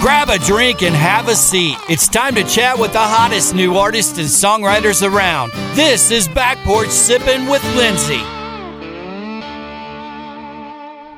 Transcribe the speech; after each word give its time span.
Grab 0.00 0.30
a 0.30 0.38
drink 0.38 0.82
and 0.82 0.94
have 0.94 1.28
a 1.28 1.34
seat. 1.34 1.76
It's 1.88 2.08
time 2.08 2.34
to 2.36 2.44
chat 2.44 2.78
with 2.78 2.92
the 2.94 2.98
hottest 2.98 3.54
new 3.54 3.76
artists 3.76 4.18
and 4.18 4.26
songwriters 4.26 5.06
around. 5.06 5.52
This 5.74 6.10
is 6.10 6.28
Back 6.28 6.56
Porch 6.64 6.88
Sippin' 6.88 7.50
with 7.50 7.62
Lindsay. 7.76 8.41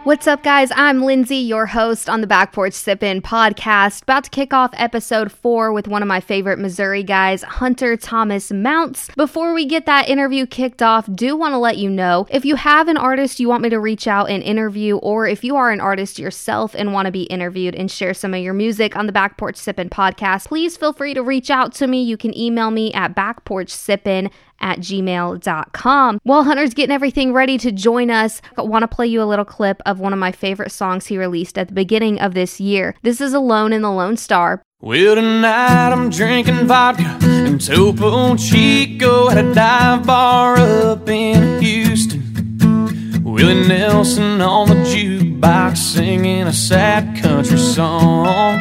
What's 0.04 0.26
up, 0.26 0.42
guys? 0.42 0.70
I'm 0.76 1.00
Lindsay, 1.00 1.38
your 1.38 1.64
host 1.64 2.10
on 2.10 2.20
the 2.20 2.26
Back 2.26 2.52
Porch 2.52 2.74
Sippin' 2.74 3.22
podcast. 3.22 4.02
About 4.02 4.24
to 4.24 4.30
kick 4.30 4.52
off 4.52 4.70
episode 4.74 5.32
four 5.32 5.72
with 5.72 5.88
one 5.88 6.02
of 6.02 6.08
my 6.08 6.20
favorite 6.20 6.58
Missouri 6.58 7.02
guys, 7.02 7.42
Hunter 7.42 7.96
Thomas 7.96 8.52
Mounce. 8.52 9.08
Before 9.16 9.54
we 9.54 9.64
get 9.64 9.86
that 9.86 10.10
interview 10.10 10.44
kicked 10.44 10.82
off, 10.82 11.08
do 11.10 11.34
want 11.34 11.54
to 11.54 11.58
let 11.58 11.78
you 11.78 11.88
know 11.88 12.26
if 12.30 12.44
you 12.44 12.56
have 12.56 12.88
an 12.88 12.98
artist 12.98 13.40
you 13.40 13.48
want 13.48 13.62
me 13.62 13.70
to 13.70 13.80
reach 13.80 14.06
out 14.06 14.28
and 14.28 14.42
interview, 14.42 14.98
or 14.98 15.26
if 15.26 15.42
you 15.42 15.56
are 15.56 15.70
an 15.70 15.80
artist 15.80 16.18
yourself 16.18 16.74
and 16.74 16.92
want 16.92 17.06
to 17.06 17.12
be 17.12 17.22
interviewed 17.22 17.74
and 17.74 17.90
share 17.90 18.12
some 18.12 18.34
of 18.34 18.42
your 18.42 18.52
music 18.52 18.96
on 18.96 19.06
the 19.06 19.12
Back 19.12 19.38
Porch 19.38 19.56
Sippin' 19.56 19.88
podcast, 19.88 20.48
please 20.48 20.76
feel 20.76 20.92
free 20.92 21.14
to 21.14 21.22
reach 21.22 21.48
out 21.48 21.72
to 21.76 21.86
me. 21.86 22.02
You 22.02 22.18
can 22.18 22.36
email 22.36 22.70
me 22.70 22.92
at 22.92 23.16
backporchsippin 23.16 24.30
at 24.60 24.78
gmail.com. 24.78 26.20
While 26.22 26.44
Hunter's 26.44 26.74
getting 26.74 26.94
everything 26.94 27.32
ready 27.32 27.58
to 27.58 27.72
join 27.72 28.10
us, 28.10 28.40
I 28.56 28.62
want 28.62 28.82
to 28.82 28.88
play 28.88 29.06
you 29.06 29.22
a 29.22 29.24
little 29.24 29.44
clip 29.44 29.80
of 29.86 30.00
one 30.00 30.12
of 30.12 30.18
my 30.18 30.32
favorite 30.32 30.72
songs 30.72 31.06
he 31.06 31.18
released 31.18 31.58
at 31.58 31.68
the 31.68 31.74
beginning 31.74 32.20
of 32.20 32.34
this 32.34 32.60
year. 32.60 32.94
This 33.02 33.20
is 33.20 33.34
Alone 33.34 33.72
in 33.72 33.82
the 33.82 33.90
Lone 33.90 34.16
Star. 34.16 34.62
Well, 34.80 35.14
tonight 35.14 35.92
I'm 35.92 36.10
drinking 36.10 36.66
vodka 36.66 37.18
and 37.22 37.58
Topo 37.58 38.36
Chico 38.36 39.30
at 39.30 39.38
a 39.38 39.54
dive 39.54 40.06
bar 40.06 40.56
up 40.58 41.08
in 41.08 41.62
Houston. 41.62 43.22
Willie 43.24 43.66
Nelson 43.66 44.40
on 44.42 44.68
the 44.68 44.74
jukebox 44.74 45.76
singing 45.78 46.42
a 46.42 46.52
sad 46.52 47.20
country 47.22 47.58
song. 47.58 48.60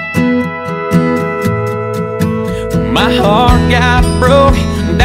My 2.94 3.14
heart 3.16 3.70
got 3.70 4.20
broke 4.20 4.56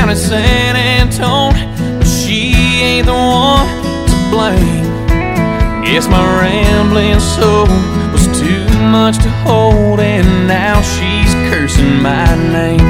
down 0.09 0.17
in 0.17 0.17
San 0.17 0.77
Antone, 0.77 2.05
she 2.05 2.55
ain't 2.81 3.07
the 3.07 3.13
one 3.13 3.67
to 4.09 4.17
blame. 4.31 5.85
Guess 5.85 6.09
my 6.09 6.25
rambling 6.41 7.21
soul 7.21 7.67
was 8.13 8.27
too 8.41 8.67
much 8.91 9.19
to 9.19 9.31
hold, 9.45 10.01
and 10.01 10.27
now 10.49 10.81
she's 10.81 11.33
cursing 11.51 12.01
my 12.03 12.27
name. 12.53 12.89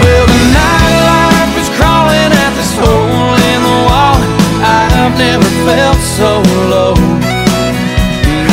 Well, 0.00 0.26
the 0.26 0.40
nightlife 0.52 1.56
is 1.62 1.70
crawling 1.76 2.32
at 2.44 2.52
this 2.58 2.72
hole 2.76 3.34
in 3.52 3.60
the 3.68 3.78
wall. 3.88 4.20
I've 4.60 5.16
never 5.18 5.48
felt 5.64 6.00
so 6.18 6.42
low. 6.68 6.94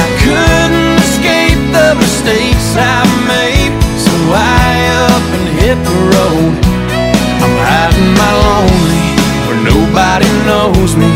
I 0.03 0.07
couldn't 0.23 0.99
escape 0.99 1.59
the 1.71 1.95
mistakes 1.95 2.60
where 10.11 10.19
nobody 10.19 10.45
knows 10.45 10.95
me. 10.95 11.07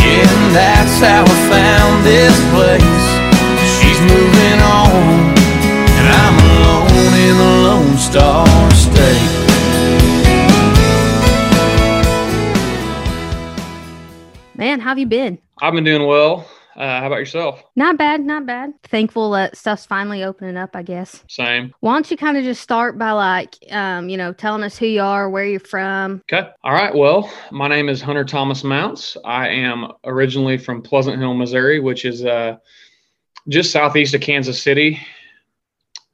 Yeah, 0.00 0.24
and 0.24 0.54
that's 0.54 1.00
how 1.00 1.24
I 1.24 1.36
found 1.50 2.06
this 2.06 2.36
place. 2.54 3.06
She's 3.76 4.00
moving 4.00 4.60
on, 4.60 5.36
and 5.98 6.08
I'm 6.08 6.36
alone 6.48 7.12
in 7.28 7.36
the 7.36 7.52
Lone 7.66 7.96
Star 7.98 8.46
State. 8.72 9.48
Man, 14.54 14.80
how 14.80 14.88
have 14.90 14.98
you 14.98 15.06
been? 15.06 15.38
I've 15.60 15.74
been 15.74 15.84
doing 15.84 16.06
well. 16.06 16.48
Uh, 16.78 17.00
how 17.00 17.08
about 17.08 17.18
yourself? 17.18 17.64
Not 17.74 17.98
bad, 17.98 18.20
not 18.20 18.46
bad. 18.46 18.72
Thankful 18.84 19.32
that 19.32 19.56
stuff's 19.56 19.84
finally 19.84 20.22
opening 20.22 20.56
up, 20.56 20.76
I 20.76 20.84
guess. 20.84 21.24
Same. 21.28 21.74
Why 21.80 21.94
don't 21.94 22.08
you 22.08 22.16
kind 22.16 22.36
of 22.36 22.44
just 22.44 22.62
start 22.62 22.96
by 22.96 23.10
like, 23.10 23.56
um, 23.72 24.08
you 24.08 24.16
know, 24.16 24.32
telling 24.32 24.62
us 24.62 24.78
who 24.78 24.86
you 24.86 25.02
are, 25.02 25.28
where 25.28 25.44
you're 25.44 25.58
from. 25.58 26.22
Okay. 26.32 26.48
All 26.62 26.72
right. 26.72 26.94
Well, 26.94 27.28
my 27.50 27.66
name 27.66 27.88
is 27.88 28.00
Hunter 28.00 28.24
Thomas 28.24 28.62
Mounce. 28.62 29.16
I 29.24 29.48
am 29.48 29.90
originally 30.04 30.56
from 30.56 30.80
Pleasant 30.80 31.18
Hill, 31.18 31.34
Missouri, 31.34 31.80
which 31.80 32.04
is 32.04 32.24
uh, 32.24 32.58
just 33.48 33.72
southeast 33.72 34.14
of 34.14 34.20
Kansas 34.20 34.62
City. 34.62 35.00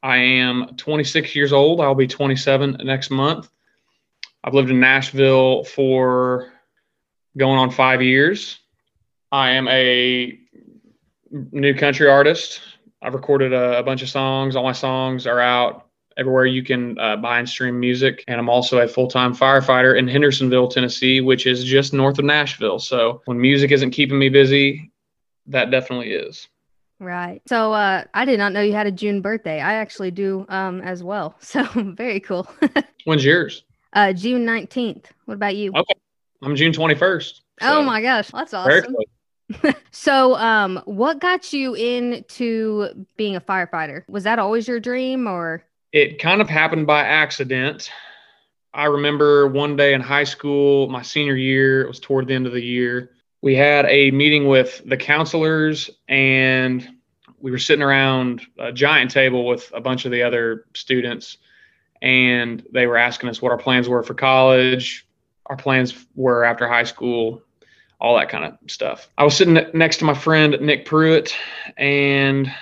I 0.03 0.17
am 0.17 0.77
26 0.79 1.37
years 1.37 1.53
old. 1.53 1.83
I'll 1.83 1.95
be 1.95 2.07
27 2.07 2.79
next 2.85 3.11
month. 3.11 3.51
I've 4.43 4.55
lived 4.55 4.71
in 4.71 4.81
Nashville 4.81 5.65
for 5.65 6.55
going 7.37 7.59
on 7.59 7.71
five 7.71 8.01
years. 8.01 8.61
I 9.31 9.51
am 9.51 9.69
a 9.69 10.39
new 11.53 11.75
country 11.75 12.09
artist. 12.09 12.61
I've 13.03 13.15
recorded 13.15 13.53
a, 13.53 13.79
a, 13.79 13.83
bunch 13.83 14.03
of 14.03 14.09
songs. 14.09 14.57
All 14.57 14.65
my 14.65 14.73
songs 14.73 15.27
are 15.27 15.41
out 15.41 15.89
everywhere 16.17 16.47
you 16.47 16.63
can 16.63 16.99
uh, 16.99 17.17
buy 17.17 17.39
and 17.39 17.49
stream 17.49 17.79
music. 17.79 18.25
And 18.29 18.39
I'm 18.39 18.49
also 18.49 18.79
a 18.79 18.89
full 18.89 19.09
time 19.09 19.35
firefighter 19.35 19.99
in 19.99 20.09
Hendersonville, 20.09 20.69
Tennessee, 20.69 21.21
which 21.21 21.47
is 21.47 21.65
just 21.65 21.93
north 21.93 22.19
of 22.19 22.25
Nashville. 22.25 22.79
So 22.79 23.21
when 23.27 23.41
music 23.41 23.73
isn't 23.73 23.91
keeping 23.91 24.19
me 24.19 24.29
busy, 24.29 24.93
that 25.47 25.71
definitely 25.71 26.13
is. 26.13 26.49
Right. 27.01 27.43
So 27.47 27.73
uh, 27.73 28.05
I 28.15 28.25
did 28.25 28.39
not 28.39 28.53
know 28.53 28.63
you 28.63 28.73
had 28.73 28.87
a 28.87 28.93
June 28.93 29.21
birthday. 29.21 29.61
I 29.61 29.75
actually 29.75 30.13
do 30.13 30.47
um, 30.49 30.81
as 30.81 31.03
well. 31.03 31.35
So 31.41 31.65
very 31.75 32.21
cool. 32.21 32.49
When's 33.05 33.25
yours? 33.25 33.65
Uh, 33.93 34.13
June 34.13 34.47
19th. 34.47 35.07
What 35.27 35.35
about 35.35 35.57
you? 35.57 35.73
Okay. 35.75 35.95
I'm 36.43 36.57
June 36.57 36.73
21st. 36.73 37.35
So. 37.35 37.41
Oh 37.61 37.83
my 37.83 38.01
gosh. 38.01 38.31
That's 38.31 38.55
awesome. 38.55 38.97
so, 39.91 40.35
um, 40.37 40.81
what 40.85 41.21
got 41.21 41.53
you 41.53 41.75
into 41.75 43.07
being 43.17 43.37
a 43.37 43.41
firefighter? 43.41 44.03
Was 44.09 44.25
that 44.25 44.39
always 44.39 44.67
your 44.67 44.81
dream 44.81 45.27
or? 45.27 45.65
It 45.93 46.19
kind 46.19 46.41
of 46.41 46.49
happened 46.49 46.87
by 46.87 47.05
accident. 47.05 47.91
I 48.73 48.87
remember 48.87 49.47
one 49.47 49.77
day 49.77 49.95
in 49.95 50.01
high 50.01 50.25
school, 50.25 50.89
my 50.89 51.03
senior 51.03 51.37
year, 51.37 51.83
it 51.83 51.89
was 51.89 52.01
toward 52.01 52.27
the 52.27 52.35
end 52.35 52.47
of 52.47 52.53
the 52.53 52.63
year. 52.63 53.11
We 53.41 53.55
had 53.55 53.87
a 53.87 54.11
meeting 54.11 54.49
with 54.49 54.83
the 54.85 54.97
counselors 54.97 55.91
and 56.09 56.89
we 57.39 57.51
were 57.51 57.59
sitting 57.59 57.83
around 57.83 58.43
a 58.59 58.73
giant 58.73 59.13
table 59.13 59.47
with 59.47 59.71
a 59.75 59.81
bunch 59.81 60.07
of 60.07 60.11
the 60.11 60.23
other 60.23 60.65
students 60.75 61.39
and 62.03 62.63
they 62.73 62.87
were 62.87 62.97
asking 62.97 63.31
us 63.31 63.41
what 63.41 63.53
our 63.53 63.59
plans 63.59 63.89
were 63.89 64.03
for 64.03 64.15
college, 64.15 65.07
our 65.47 65.57
plans 65.57 66.07
were 66.15 66.45
after 66.45 66.67
high 66.67 66.85
school, 66.85 67.43
all 68.01 68.17
that 68.17 68.29
kind 68.29 68.45
of 68.45 68.59
stuff. 68.71 69.09
I 69.17 69.25
was 69.25 69.37
sitting 69.37 69.59
next 69.73 69.99
to 69.99 70.05
my 70.05 70.15
friend 70.15 70.57
Nick 70.61 70.85
Pruitt, 70.85 71.35
and 71.77 72.53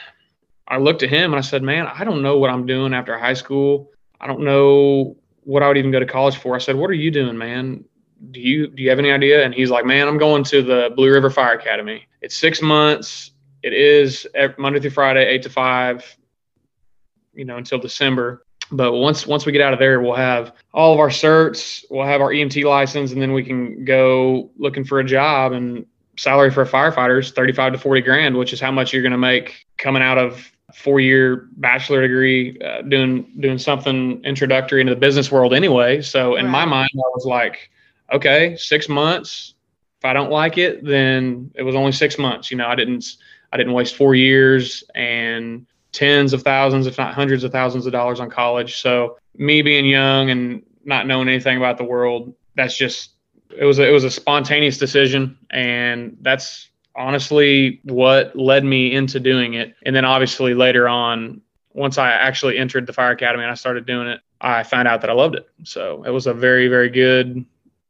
I 0.69 0.79
looked 0.79 1.03
at 1.03 1.11
him 1.11 1.33
and 1.33 1.39
I 1.39 1.43
said, 1.43 1.63
"Man, 1.63 1.87
I 1.87 2.05
don't 2.05 2.23
know 2.23 2.39
what 2.39 2.51
I'm 2.51 2.67
doing 2.67 2.95
after 2.95 3.19
high 3.19 3.35
school. 3.35 3.91
I 4.21 4.27
don't 4.27 4.41
know 4.41 5.17
what 5.45 5.63
I 5.63 5.69
would 5.69 5.77
even 5.79 5.91
go 5.91 5.99
to 5.99 6.07
college 6.07 6.37
for." 6.37 6.55
I 6.55 6.59
said, 6.59 6.77
"What 6.77 6.91
are 6.91 6.95
you 6.95 7.11
doing, 7.11 7.37
man? 7.37 7.85
Do 8.31 8.41
you 8.41 8.69
do 8.69 8.83
you 8.83 8.91
have 8.91 8.99
any 8.99 9.11
idea?" 9.11 9.45
And 9.45 9.55
he's 9.55 9.71
like, 9.71 9.85
"Man, 9.85 10.07
I'm 10.07 10.19
going 10.19 10.45
to 10.45 10.63
the 10.63 10.91
Blue 10.95 11.13
River 11.13 11.31
Fire 11.31 11.55
Academy. 11.55 12.07
It's 12.21 12.37
six 12.37 12.63
months. 12.63 13.33
It 13.63 13.73
is 13.73 14.27
Monday 14.59 14.81
through 14.81 14.91
Friday, 14.91 15.27
eight 15.27 15.43
to 15.43 15.51
five. 15.51 16.17
You 17.35 17.45
know, 17.45 17.57
until 17.57 17.79
December." 17.79 18.42
But 18.73 18.93
once 18.93 19.27
once 19.27 19.45
we 19.45 19.53
get 19.53 19.61
out 19.61 19.75
of 19.75 19.79
there, 19.79 20.01
we'll 20.01 20.15
have 20.15 20.53
all 20.73 20.95
of 20.95 20.99
our 20.99 21.11
certs, 21.11 21.85
we'll 21.91 22.07
have 22.07 22.21
our 22.23 22.31
EMT 22.31 22.65
license, 22.65 23.13
and 23.13 23.21
then 23.21 23.33
we 23.33 23.45
can 23.45 23.85
go 23.85 24.51
looking 24.57 24.85
for 24.85 24.99
a 24.99 25.05
job. 25.05 25.53
And 25.53 25.85
salary 26.17 26.51
for 26.51 26.63
a 26.63 26.67
firefighter 26.67 27.21
is 27.21 27.31
thirty 27.33 27.53
five 27.53 27.73
to 27.73 27.79
forty 27.79 28.01
grand, 28.01 28.37
which 28.37 28.53
is 28.53 28.61
how 28.61 28.73
much 28.73 28.93
you're 28.93 29.03
going 29.03 29.13
to 29.13 29.19
make 29.19 29.67
coming 29.77 30.03
out 30.03 30.17
of 30.17 30.51
four 30.75 31.01
year 31.01 31.49
bachelor 31.57 32.01
degree 32.01 32.59
uh, 32.61 32.81
doing 32.83 33.31
doing 33.41 33.59
something 33.59 34.25
introductory 34.25 34.81
into 34.81 34.95
the 34.95 35.01
business 35.01 35.31
world 35.31 35.53
anyway. 35.53 36.01
So 36.01 36.37
in 36.37 36.47
right. 36.47 36.51
my 36.51 36.65
mind, 36.65 36.91
I 36.95 37.11
was 37.15 37.27
like, 37.27 37.71
okay, 38.11 38.57
six 38.57 38.89
months. 38.89 39.55
If 39.99 40.07
I 40.07 40.15
don't 40.15 40.31
like 40.31 40.59
it, 40.59 40.85
then 40.85 41.53
it 41.55 41.63
was 41.63 41.75
only 41.75 41.93
six 41.93 42.19
months. 42.19 42.51
You 42.51 42.57
know, 42.57 42.67
I 42.67 42.75
didn't 42.75 43.17
I 43.53 43.59
didn't 43.59 43.75
waste 43.75 43.97
four 43.97 44.15
years 44.15 44.83
and 44.95 45.67
tens 45.93 46.33
of 46.33 46.43
thousands, 46.43 46.87
if 46.87 46.99
not 46.99 47.15
hundreds 47.15 47.45
of 47.45 47.53
thousands 47.53 47.87
of 47.87 47.93
dollars 47.93 48.21
on 48.21 48.31
college. 48.31 48.81
So 48.81 49.19
me 49.37 49.63
being 49.63 49.85
young 49.87 50.31
and 50.31 50.63
not 50.85 51.07
knowing 51.07 51.29
anything 51.29 51.57
about 51.57 51.79
the 51.79 51.85
world, 51.85 52.35
that's 52.57 52.77
just 52.77 53.11
it 53.57 53.65
was 53.65 53.79
a, 53.79 53.89
it 53.89 53.93
was 53.93 54.05
a 54.05 54.11
spontaneous 54.11 54.79
decision, 54.79 55.39
and 55.51 56.17
that's 56.23 56.71
honestly 56.97 57.81
what 57.85 58.35
led 58.35 58.65
me 58.65 58.93
into 58.93 59.21
doing 59.21 59.55
it. 59.55 59.75
And 59.85 59.95
then 59.95 60.05
obviously 60.05 60.55
later 60.55 60.89
on, 60.89 61.41
once 61.75 61.99
I 61.99 62.11
actually 62.11 62.59
entered 62.59 62.87
the 62.87 62.93
fire 62.93 63.13
academy 63.13 63.45
and 63.45 63.51
I 63.51 63.55
started 63.55 63.87
doing 63.87 64.09
it, 64.09 64.21
I 64.41 64.63
found 64.63 64.89
out 64.89 65.01
that 65.03 65.11
I 65.11 65.15
loved 65.15 65.37
it. 65.37 65.47
So 65.65 66.03
it 66.05 66.11
was 66.11 66.27
a 66.27 66.35
very 66.35 66.69
very 66.69 66.89
good 66.89 67.45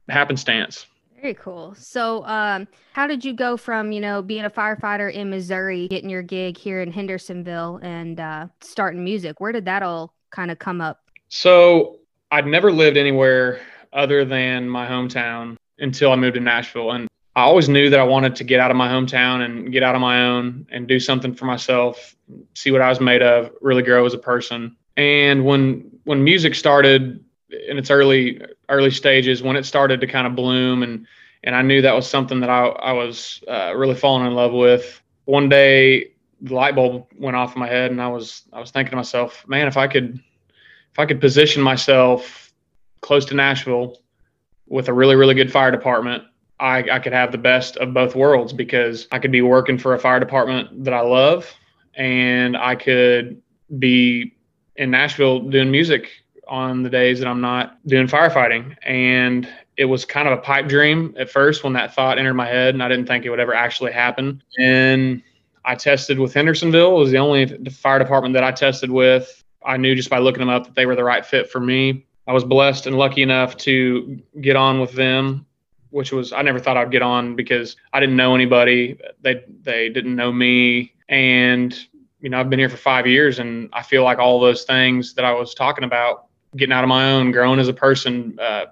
happenstance. 0.09 0.87
Very 1.23 1.35
cool. 1.35 1.73
So, 1.77 2.25
um, 2.25 2.67
how 2.95 3.07
did 3.07 3.25
you 3.25 3.33
go 3.33 3.57
from 3.57 3.93
you 3.93 4.01
know 4.01 4.23
being 4.23 4.45
a 4.45 4.51
firefighter 4.51 5.11
in 5.13 5.31
Missouri, 5.31 5.87
getting 5.87 6.11
your 6.11 6.23
gig 6.23 6.59
here 6.59 6.83
in 6.83 6.91
Hendersonville, 6.91 7.79
and 7.81 8.19
uh, 8.19 8.49
starting 8.61 9.05
music? 9.05 9.41
Where 9.41 9.53
did 9.53 9.65
that 9.67 9.85
all 9.85 10.13
kind 10.31 10.51
of 10.51 10.59
come 10.59 10.81
up? 10.81 11.01
So, 11.29 11.99
I'd 12.33 12.47
never 12.47 12.73
lived 12.73 12.97
anywhere 12.97 13.61
other 13.93 14.25
than 14.25 14.69
my 14.69 14.85
hometown 14.85 15.57
until 15.79 16.11
I 16.11 16.17
moved 16.17 16.35
to 16.35 16.41
Nashville, 16.41 16.91
and 16.91 17.09
I 17.37 17.43
always 17.43 17.69
knew 17.69 17.89
that 17.89 18.01
I 18.01 18.05
wanted 18.05 18.35
to 18.37 18.45
get 18.45 18.59
out 18.59 18.73
of 18.73 18.77
my 18.77 18.89
hometown 18.89 19.45
and 19.45 19.71
get 19.71 19.85
out 19.85 19.95
on 19.95 20.01
my 20.01 20.27
own 20.27 20.67
and 20.73 20.89
do 20.89 20.99
something 20.99 21.35
for 21.35 21.45
myself, 21.45 22.17
see 22.55 22.73
what 22.73 22.81
I 22.81 22.89
was 22.89 23.01
made 23.01 23.23
of, 23.23 23.53
really 23.61 23.83
grow 23.85 24.05
as 24.05 24.13
a 24.13 24.19
person. 24.19 24.77
And 24.97 25.45
when 25.45 25.89
when 26.03 26.25
music 26.25 26.57
started 26.57 27.25
in 27.69 27.79
its 27.79 27.93
early 27.93 28.43
early 28.73 28.91
stages, 28.91 29.43
when 29.43 29.57
it 29.57 29.65
started 29.65 30.01
to 30.01 30.07
kind 30.07 30.27
of 30.27 30.35
bloom 30.35 30.83
and 30.83 31.07
and 31.45 31.57
I 31.57 31.63
knew 31.63 31.83
that 31.83 31.95
was 31.95 32.09
something 32.09 32.41
that 32.41 32.51
I, 32.51 32.67
I 32.67 32.93
was 32.93 33.43
uh, 33.49 33.75
really 33.75 33.97
falling 33.97 34.27
in 34.27 34.35
love 34.35 34.53
with. 34.53 35.03
One 35.25 35.49
day, 35.49 36.13
the 36.41 36.55
light 36.55 36.77
bulb 36.77 37.09
went 37.19 37.37
off 37.37 37.57
in 37.57 37.61
my 37.61 37.67
head, 37.67 37.91
and 37.91 38.01
I 38.01 38.09
was 38.09 38.43
I 38.53 38.61
was 38.61 38.71
thinking 38.71 38.91
to 38.91 38.97
myself, 38.97 39.47
man, 39.47 39.69
if 39.69 39.77
I 39.77 39.87
could 39.87 40.21
if 40.93 40.99
I 40.99 41.07
could 41.07 41.21
position 41.21 41.63
myself 41.63 42.53
close 43.01 43.25
to 43.27 43.35
Nashville 43.35 43.99
with 44.67 44.89
a 44.89 44.93
really 44.93 45.17
really 45.17 45.35
good 45.35 45.53
fire 45.53 45.71
department 45.71 46.25
I, 46.63 46.85
I 46.93 46.99
could 47.01 47.13
have 47.13 47.33
the 47.33 47.39
best 47.39 47.77
of 47.79 47.93
both 47.93 48.15
worlds 48.15 48.53
because 48.53 49.09
I 49.11 49.19
could 49.19 49.33
be 49.33 49.43
working 49.43 49.79
for 49.79 49.95
a 49.95 49.99
fire 49.99 50.21
department 50.21 50.85
that 50.85 50.95
I 50.95 51.01
love 51.01 51.53
and 51.97 52.57
I 52.57 52.77
could 52.77 53.43
be 53.81 54.37
in 54.77 54.93
Nashville 54.93 55.41
doing 55.41 55.73
music 55.73 56.22
on 56.49 56.83
the 56.83 56.91
days 56.91 57.19
that 57.21 57.29
I'm 57.29 57.41
not 57.41 57.79
doing 57.87 58.07
firefighting. 58.07 58.77
And 58.83 59.49
it 59.77 59.87
was 59.87 60.05
kind 60.05 60.29
of 60.29 60.39
a 60.39 60.43
pipe 60.43 60.69
dream 60.69 61.15
at 61.19 61.31
first 61.31 61.65
when 61.65 61.73
that 61.75 61.95
thought 61.95 62.19
entered 62.19 62.35
my 62.35 62.47
head, 62.47 62.75
and 62.75 62.83
I 62.83 62.89
didn't 62.89 63.07
think 63.07 63.25
it 63.25 63.31
would 63.31 63.41
ever 63.41 63.55
actually 63.55 63.93
happen. 63.93 64.43
And 64.59 65.23
I 65.65 65.75
tested 65.75 66.19
with 66.19 66.35
Hendersonville. 66.35 66.97
It 66.97 66.99
was 66.99 67.11
the 67.11 67.19
only 67.19 67.47
fire 67.71 67.99
department 67.99 68.35
that 68.35 68.45
I 68.45 68.53
tested 68.53 68.91
with. 68.91 69.43
I 69.65 69.77
knew 69.77 69.95
just 69.95 70.11
by 70.11 70.19
looking 70.19 70.41
them 70.41 70.49
up 70.49 70.65
that 70.65 70.75
they 70.75 70.87
were 70.87 70.97
the 70.97 71.05
right 71.05 71.25
fit 71.25 71.51
for 71.51 71.61
me. 71.61 72.05
I 72.27 72.33
was 72.33 72.45
blessed 72.45 72.87
and 72.87 72.99
lucky 72.99 73.23
enough 73.23 73.57
to 73.59 74.21
get 74.41 74.57
on 74.57 74.81
with 74.81 74.93
them 74.93 75.47
which 75.93 76.11
was 76.11 76.33
I 76.33 76.43
never 76.43 76.59
thought 76.59 76.77
I'd 76.77 76.91
get 76.91 77.03
on 77.03 77.37
because 77.37 77.77
I 77.93 78.01
didn't 78.01 78.17
know 78.17 78.35
anybody. 78.35 78.99
They 79.21 79.45
they 79.63 79.89
didn't 79.89 80.17
know 80.17 80.33
me, 80.33 80.95
and 81.09 81.79
you 82.21 82.31
know 82.31 82.41
I've 82.41 82.51
been 82.51 82.59
here 82.59 82.71
for 82.71 82.79
five 82.79 83.07
years, 83.07 83.39
and 83.39 83.69
I 83.73 83.83
feel 83.83 84.03
like 84.03 84.19
all 84.19 84.41
those 84.41 84.65
things 84.65 85.15
that 85.15 85.25
I 85.25 85.33
was 85.33 85.55
talking 85.55 85.85
about, 85.85 86.27
getting 86.57 86.73
out 86.73 86.85
of 86.85 86.89
my 86.89 87.13
own, 87.13 87.33
growing 87.33 87.61
as 87.61 87.69
a 87.69 87.73
person, 87.73 88.39
uh, 88.41 88.67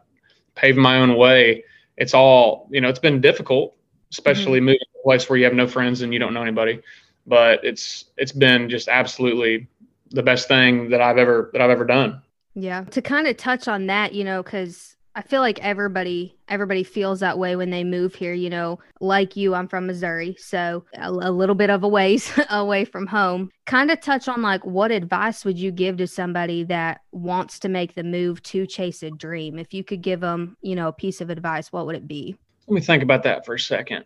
paving 0.55 0.83
my 0.83 0.99
own 0.99 1.17
way. 1.17 1.65
It's 1.97 2.15
all 2.15 2.69
you 2.71 2.81
know. 2.81 2.89
It's 2.89 2.99
been 2.99 3.21
difficult, 3.21 3.77
especially 4.11 4.59
mm-hmm. 4.59 4.67
moving 4.67 4.81
to 4.81 5.01
a 5.01 5.03
place 5.05 5.29
where 5.29 5.39
you 5.39 5.45
have 5.45 5.55
no 5.55 5.67
friends 5.67 6.03
and 6.03 6.13
you 6.13 6.19
don't 6.19 6.35
know 6.35 6.43
anybody. 6.43 6.81
But 7.27 7.65
it's 7.65 8.07
it's 8.17 8.33
been 8.33 8.71
just 8.71 8.89
absolutely 8.89 9.69
the 10.11 10.23
best 10.23 10.49
thing 10.49 10.91
that 10.91 11.01
I've 11.01 11.19
ever 11.19 11.51
that 11.53 11.63
I've 11.63 11.71
ever 11.71 11.85
done. 11.85 12.23
Yeah. 12.55 12.85
To 12.85 13.03
kind 13.03 13.27
of 13.27 13.37
touch 13.37 13.69
on 13.69 13.87
that, 13.87 14.13
you 14.13 14.25
know, 14.25 14.43
because 14.43 14.97
I 15.15 15.23
feel 15.23 15.41
like 15.41 15.59
everybody 15.61 16.37
everybody 16.49 16.85
feels 16.85 17.21
that 17.21 17.39
way 17.39 17.57
when 17.57 17.71
they 17.71 17.83
move 17.83 18.15
here, 18.15 18.33
you 18.33 18.49
know. 18.49 18.79
Like 19.01 19.37
you, 19.37 19.55
I'm 19.55 19.67
from 19.67 19.87
Missouri, 19.87 20.37
so 20.39 20.85
a, 20.95 21.11
a 21.11 21.31
little 21.31 21.57
bit 21.57 21.71
of 21.71 21.83
a 21.83 21.89
ways 21.89 22.33
away 22.51 22.85
from 22.85 23.07
home. 23.07 23.51
Kind 23.67 23.91
of 23.91 24.01
touch 24.01 24.29
on 24.29 24.41
like 24.41 24.65
what 24.65 24.93
advice 24.93 25.45
would 25.45 25.59
you 25.59 25.73
give 25.73 25.97
to 25.97 26.07
somebody 26.07 26.63
that 26.65 27.01
wants 27.11 27.59
to 27.61 27.69
make 27.69 27.95
the 27.95 28.05
move 28.05 28.43
to 28.45 28.67
chase 28.67 29.03
a 29.03 29.11
dream? 29.11 29.59
If 29.59 29.75
you 29.75 29.83
could 29.83 30.03
give 30.03 30.21
them, 30.21 30.57
you 30.63 30.77
know, 30.77 30.89
a 30.89 30.93
piece 30.93 31.21
of 31.21 31.29
advice, 31.29 31.73
what 31.73 31.87
would 31.87 31.97
it 31.97 32.07
be? 32.07 32.37
Let 32.69 32.77
me 32.77 32.81
think 32.81 33.03
about 33.03 33.25
that 33.25 33.45
for 33.45 33.55
a 33.55 33.61
second. 33.61 34.05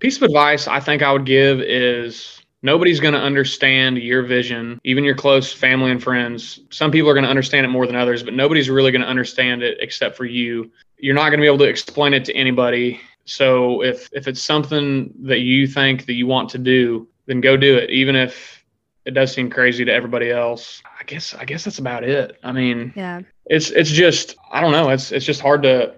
Piece 0.00 0.16
of 0.16 0.24
advice 0.24 0.66
I 0.66 0.80
think 0.80 1.02
I 1.02 1.12
would 1.12 1.26
give 1.26 1.60
is 1.60 2.41
Nobody's 2.62 3.00
going 3.00 3.14
to 3.14 3.20
understand 3.20 3.98
your 3.98 4.22
vision, 4.22 4.80
even 4.84 5.02
your 5.02 5.16
close 5.16 5.52
family 5.52 5.90
and 5.90 6.02
friends. 6.02 6.60
Some 6.70 6.90
people 6.90 7.10
are 7.10 7.14
going 7.14 7.24
to 7.24 7.30
understand 7.30 7.66
it 7.66 7.70
more 7.70 7.86
than 7.86 7.96
others, 7.96 8.22
but 8.22 8.34
nobody's 8.34 8.70
really 8.70 8.92
going 8.92 9.02
to 9.02 9.08
understand 9.08 9.62
it 9.62 9.78
except 9.80 10.16
for 10.16 10.24
you. 10.24 10.70
You're 10.98 11.14
not 11.14 11.30
going 11.30 11.38
to 11.38 11.42
be 11.42 11.46
able 11.46 11.58
to 11.58 11.64
explain 11.64 12.14
it 12.14 12.24
to 12.26 12.34
anybody. 12.34 13.00
So 13.24 13.82
if 13.82 14.08
if 14.12 14.28
it's 14.28 14.42
something 14.42 15.12
that 15.22 15.40
you 15.40 15.66
think 15.66 16.06
that 16.06 16.14
you 16.14 16.26
want 16.26 16.50
to 16.50 16.58
do, 16.58 17.08
then 17.26 17.40
go 17.40 17.56
do 17.56 17.76
it, 17.76 17.90
even 17.90 18.14
if 18.14 18.64
it 19.04 19.12
does 19.12 19.32
seem 19.32 19.50
crazy 19.50 19.84
to 19.84 19.92
everybody 19.92 20.30
else. 20.30 20.82
I 20.98 21.04
guess 21.04 21.34
I 21.34 21.44
guess 21.44 21.64
that's 21.64 21.78
about 21.78 22.04
it. 22.04 22.38
I 22.42 22.52
mean, 22.52 22.92
yeah. 22.94 23.22
It's 23.46 23.70
it's 23.70 23.90
just 23.90 24.36
I 24.50 24.60
don't 24.60 24.72
know. 24.72 24.90
It's 24.90 25.10
it's 25.10 25.26
just 25.26 25.40
hard 25.40 25.62
to 25.64 25.94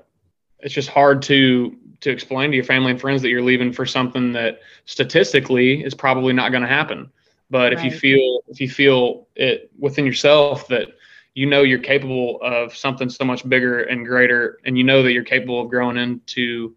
it's 0.61 0.75
just 0.75 0.89
hard 0.89 1.21
to 1.23 1.77
to 2.05 2.11
explain 2.11 2.51
to 2.51 2.57
your 2.57 2.65
family 2.65 2.93
and 2.93 3.01
friends 3.01 3.23
that 3.23 3.31
you're 3.31 3.43
leaving 3.43 3.73
for 3.73 3.87
something 3.87 4.33
that 4.33 4.61
statistically 4.85 5.83
is 5.83 5.95
probably 5.95 6.33
not 6.33 6.51
going 6.51 6.63
to 6.63 6.69
happen. 6.69 7.11
But 7.51 7.73
if 7.73 7.85
you 7.85 7.91
feel 7.91 8.41
if 8.49 8.61
you 8.61 8.69
feel 8.69 9.29
it 9.37 9.71
within 9.79 10.07
yourself 10.07 10.67
that 10.69 10.89
you 11.35 11.47
know 11.47 11.63
you're 11.63 11.79
capable 11.79 12.41
of 12.43 12.75
something 12.75 13.09
so 13.09 13.25
much 13.25 13.49
bigger 13.49 13.83
and 13.83 14.07
greater, 14.07 14.59
and 14.65 14.79
you 14.79 14.85
know 14.85 15.03
that 15.03 15.13
you're 15.13 15.25
capable 15.25 15.61
of 15.61 15.69
growing 15.69 15.97
into 15.97 16.75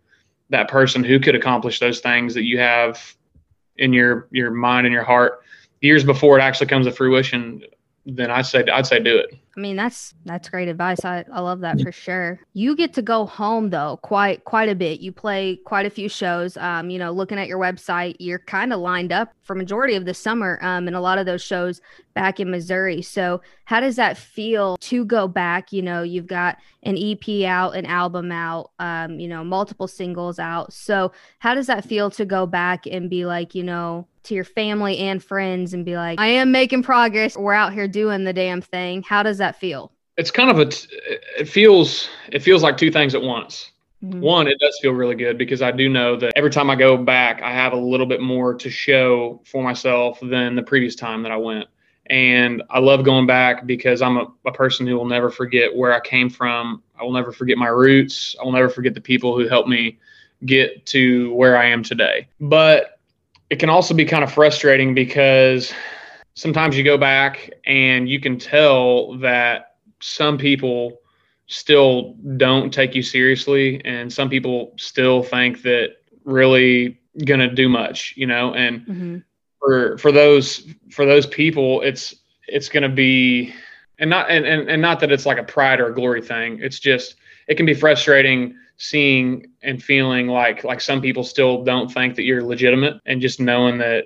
that 0.50 0.70
person 0.70 1.04
who 1.04 1.20
could 1.20 1.36
accomplish 1.36 1.80
those 1.80 2.00
things 2.00 2.34
that 2.34 2.44
you 2.44 2.60
have 2.60 3.16
in 3.78 3.94
your 3.94 4.28
your 4.32 4.52
mind 4.52 4.86
and 4.86 4.94
your 4.94 5.04
heart 5.04 5.42
years 5.82 6.04
before 6.04 6.38
it 6.38 6.42
actually 6.42 6.68
comes 6.68 6.86
to 6.86 6.92
fruition, 6.92 7.64
then 8.06 8.32
I'd 8.32 8.46
say 8.46 8.64
I'd 8.72 8.86
say 8.86 9.00
do 9.00 9.18
it. 9.18 9.38
I 9.58 9.60
mean, 9.60 9.76
that's 9.76 10.14
that's 10.24 10.50
great 10.50 10.68
advice. 10.68 11.04
I, 11.04 11.26
I 11.34 11.40
love 11.40 11.62
that 11.62 11.82
for 11.82 11.92
sure. 11.92 12.40
You 12.54 12.76
get 12.76 12.94
to 12.94 13.02
go 13.02 13.26
home 13.26 13.72
though 13.72 13.98
quite 14.04 14.46
quite 14.46 14.70
a 14.70 14.76
bit. 14.76 15.00
You 15.00 15.12
play 15.12 15.56
quite 15.66 15.88
a 15.88 15.90
few 15.90 16.08
shows. 16.08 16.58
Um, 16.58 16.92
you 16.92 17.00
know, 17.00 17.12
looking 17.12 17.40
at 17.40 17.48
your 17.48 17.58
website, 17.58 18.18
you're 18.20 18.38
kind 18.38 18.72
of 18.72 18.80
lined 18.80 19.12
up 19.12 19.34
for 19.42 19.56
majority 19.56 19.96
of 19.96 20.06
the 20.06 20.14
summer. 20.14 20.60
Um, 20.62 20.86
and 20.86 20.96
a 20.96 21.02
lot 21.02 21.18
of 21.18 21.26
those 21.26 21.42
shows 21.42 21.82
back 22.14 22.40
in 22.40 22.52
Missouri. 22.52 23.02
So 23.02 23.42
how 23.66 23.80
does 23.80 23.96
that 23.96 24.16
feel 24.16 24.78
to 24.78 25.04
go 25.04 25.28
back? 25.28 25.74
You 25.74 25.82
know, 25.82 26.04
you've 26.04 26.28
got 26.28 26.58
an 26.88 26.98
EP 26.98 27.44
out, 27.46 27.76
an 27.76 27.86
album 27.86 28.32
out, 28.32 28.72
um, 28.80 29.20
you 29.20 29.28
know, 29.28 29.44
multiple 29.44 29.90
singles 29.90 30.40
out. 30.40 30.72
So 30.72 31.12
how 31.40 31.54
does 31.54 31.68
that 31.68 31.84
feel 31.84 32.10
to 32.12 32.26
go 32.26 32.46
back 32.46 32.86
and 32.86 33.10
be 33.10 33.26
like, 33.26 33.54
you 33.54 33.64
know, 33.64 34.08
to 34.24 34.34
your 34.34 34.46
family 34.46 34.98
and 34.98 35.22
friends 35.22 35.74
and 35.74 35.84
be 35.84 35.98
like, 35.98 36.18
I 36.18 36.28
am 36.28 36.52
making 36.52 36.84
progress. 36.84 37.36
We're 37.36 37.54
out 37.54 37.74
here 37.74 37.90
doing 37.90 38.24
the 38.24 38.32
damn 38.32 38.62
thing. 38.62 39.04
How 39.04 39.22
does 39.22 39.38
that 39.40 39.60
feel? 39.60 39.92
It's 40.16 40.32
kind 40.32 40.50
of 40.50 40.60
a, 40.60 40.72
it 41.38 41.50
feels, 41.50 42.10
it 42.32 42.40
feels 42.40 42.64
like 42.64 42.78
two 42.78 42.90
things 42.90 43.14
at 43.14 43.22
once. 43.22 43.72
Mm-hmm. 44.02 44.22
One, 44.22 44.48
it 44.48 44.58
does 44.60 44.80
feel 44.82 44.94
really 44.94 45.16
good 45.16 45.38
because 45.38 45.62
I 45.62 45.72
do 45.72 45.90
know 45.90 46.16
that 46.16 46.32
every 46.38 46.52
time 46.52 46.70
I 46.70 46.76
go 46.76 46.96
back, 46.96 47.42
I 47.42 47.52
have 47.52 47.74
a 47.74 47.78
little 47.78 48.06
bit 48.06 48.22
more 48.22 48.54
to 48.54 48.70
show 48.70 49.42
for 49.46 49.62
myself 49.62 50.20
than 50.22 50.56
the 50.56 50.64
previous 50.64 50.96
time 50.96 51.22
that 51.24 51.34
I 51.34 51.38
went. 51.38 51.68
And 52.10 52.64
I 52.70 52.80
love 52.80 53.04
going 53.04 53.28
back 53.28 53.66
because 53.66 54.02
I'm 54.02 54.18
a, 54.18 54.28
a 54.46 54.52
person 54.52 54.88
who 54.88 54.96
will 54.96 55.06
never 55.06 55.30
forget 55.30 55.76
where 55.76 55.94
I 55.94 56.00
came 56.00 56.30
from. 56.30 56.82
I 57.00 57.04
will 57.04 57.14
never 57.14 57.32
forget 57.32 57.58
my 57.58 57.68
roots. 57.68 58.36
I 58.40 58.46
will 58.46 58.52
never 58.52 58.70
forget 58.70 58.94
the 58.94 59.02
people 59.02 59.38
who 59.38 59.48
helped 59.48 59.70
me 59.70 60.00
get 60.46 60.86
to 60.88 61.34
where 61.34 61.58
I 61.58 61.66
am 61.66 61.84
today. 61.84 62.28
But 62.40 63.00
it 63.50 63.60
can 63.60 63.70
also 63.70 63.94
be 63.94 64.06
kind 64.06 64.24
of 64.24 64.32
frustrating 64.32 64.94
because 64.94 65.74
sometimes 66.34 66.78
you 66.78 66.84
go 66.84 66.98
back 66.98 67.52
and 67.66 68.10
you 68.10 68.20
can 68.20 68.38
tell 68.38 69.18
that 69.20 69.78
some 70.00 70.38
people 70.38 71.00
still 71.48 72.14
don't 72.36 72.74
take 72.74 72.94
you 72.94 73.02
seriously 73.02 73.82
and 73.86 74.12
some 74.12 74.30
people 74.30 74.74
still 74.78 75.24
think 75.24 75.62
that 75.62 75.96
really 76.26 77.00
going 77.26 77.40
to 77.40 77.48
do 77.48 77.68
much 77.68 78.14
you 78.18 78.28
know 78.28 78.54
and 78.54 78.82
mm-hmm. 78.82 79.18
For 79.60 79.98
for 79.98 80.12
those 80.12 80.68
for 80.92 81.06
those 81.06 81.26
people 81.26 81.82
it's 81.82 82.16
it's 82.48 82.70
going 82.70 82.84
to 82.84 82.90
be 82.90 83.54
and 84.00 84.10
not 84.10 84.30
and, 84.30 84.46
and 84.46 84.70
and 84.70 84.82
not 84.82 85.00
that 85.00 85.12
it's 85.12 85.26
like 85.26 85.38
a 85.38 85.44
pride 85.44 85.80
or 85.80 85.88
a 85.88 85.96
glory 85.96 86.22
thing. 86.22 86.60
It's 86.62 86.80
just 86.80 87.16
it 87.48 87.56
can 87.56 87.66
be 87.66 87.74
frustrating 87.74 88.56
seeing 88.78 89.48
and 89.64 89.82
feeling 89.82 90.28
like 90.28 90.64
like 90.64 90.82
some 90.82 91.02
people 91.02 91.24
still 91.24 91.64
don't 91.64 91.92
think 91.92 92.16
that 92.16 92.24
you're 92.24 92.44
legitimate 92.44 93.02
and 93.06 93.22
just 93.22 93.40
knowing 93.40 93.80
that 93.80 94.06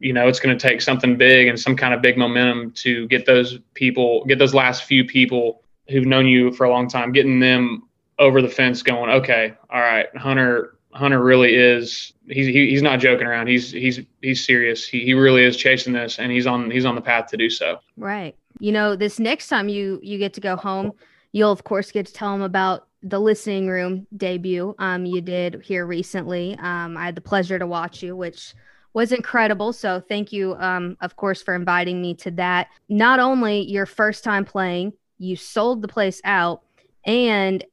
you 0.00 0.12
know 0.12 0.26
it's 0.26 0.40
going 0.40 0.56
to 0.56 0.68
take 0.68 0.80
something 0.80 1.16
big 1.16 1.46
and 1.46 1.58
some 1.58 1.76
kind 1.76 1.94
of 1.94 2.02
big 2.02 2.18
momentum 2.18 2.72
to 2.72 3.06
get 3.08 3.26
those 3.26 3.58
people 3.74 4.24
get 4.24 4.38
those 4.38 4.54
last 4.54 4.84
few 4.84 5.04
people 5.04 5.62
who've 5.88 6.04
known 6.06 6.26
you 6.26 6.50
for 6.52 6.64
a 6.64 6.70
long 6.70 6.88
time 6.88 7.12
getting 7.12 7.38
them 7.38 7.84
over 8.18 8.42
the 8.42 8.48
fence 8.48 8.82
going 8.82 9.08
okay 9.08 9.54
all 9.70 9.80
right 9.80 10.08
hunter 10.16 10.77
hunter 10.98 11.22
really 11.22 11.54
is 11.54 12.12
he's 12.28 12.46
he, 12.46 12.70
he's 12.70 12.82
not 12.82 13.00
joking 13.00 13.26
around 13.26 13.46
he's 13.46 13.70
he's 13.70 14.00
he's 14.20 14.44
serious 14.44 14.86
he, 14.86 15.04
he 15.04 15.14
really 15.14 15.44
is 15.44 15.56
chasing 15.56 15.92
this 15.92 16.18
and 16.18 16.30
he's 16.30 16.46
on 16.46 16.70
he's 16.70 16.84
on 16.84 16.94
the 16.94 17.00
path 17.00 17.28
to 17.28 17.36
do 17.36 17.48
so 17.48 17.78
right 17.96 18.34
you 18.58 18.72
know 18.72 18.96
this 18.96 19.18
next 19.18 19.48
time 19.48 19.68
you 19.68 20.00
you 20.02 20.18
get 20.18 20.34
to 20.34 20.40
go 20.40 20.56
home 20.56 20.92
you'll 21.32 21.52
of 21.52 21.64
course 21.64 21.90
get 21.92 22.06
to 22.06 22.12
tell 22.12 22.34
him 22.34 22.42
about 22.42 22.88
the 23.02 23.20
listening 23.20 23.68
room 23.68 24.06
debut 24.16 24.74
um, 24.78 25.06
you 25.06 25.20
did 25.20 25.62
here 25.62 25.86
recently. 25.86 26.56
Um, 26.58 26.96
I 26.96 27.06
had 27.06 27.14
the 27.14 27.20
pleasure 27.20 27.58
to 27.58 27.66
watch 27.66 28.02
you, 28.02 28.16
which 28.16 28.54
was 28.92 29.12
incredible. 29.12 29.72
So 29.72 30.00
thank 30.00 30.32
you, 30.32 30.56
um, 30.56 30.96
of 31.00 31.16
course, 31.16 31.42
for 31.42 31.54
inviting 31.54 32.02
me 32.02 32.14
to 32.14 32.30
that. 32.32 32.68
Not 32.88 33.20
only 33.20 33.60
your 33.60 33.86
first 33.86 34.24
time 34.24 34.44
playing, 34.44 34.94
you 35.18 35.36
sold 35.36 35.82
the 35.82 35.88
place 35.88 36.20
out, 36.24 36.62
and 37.04 37.64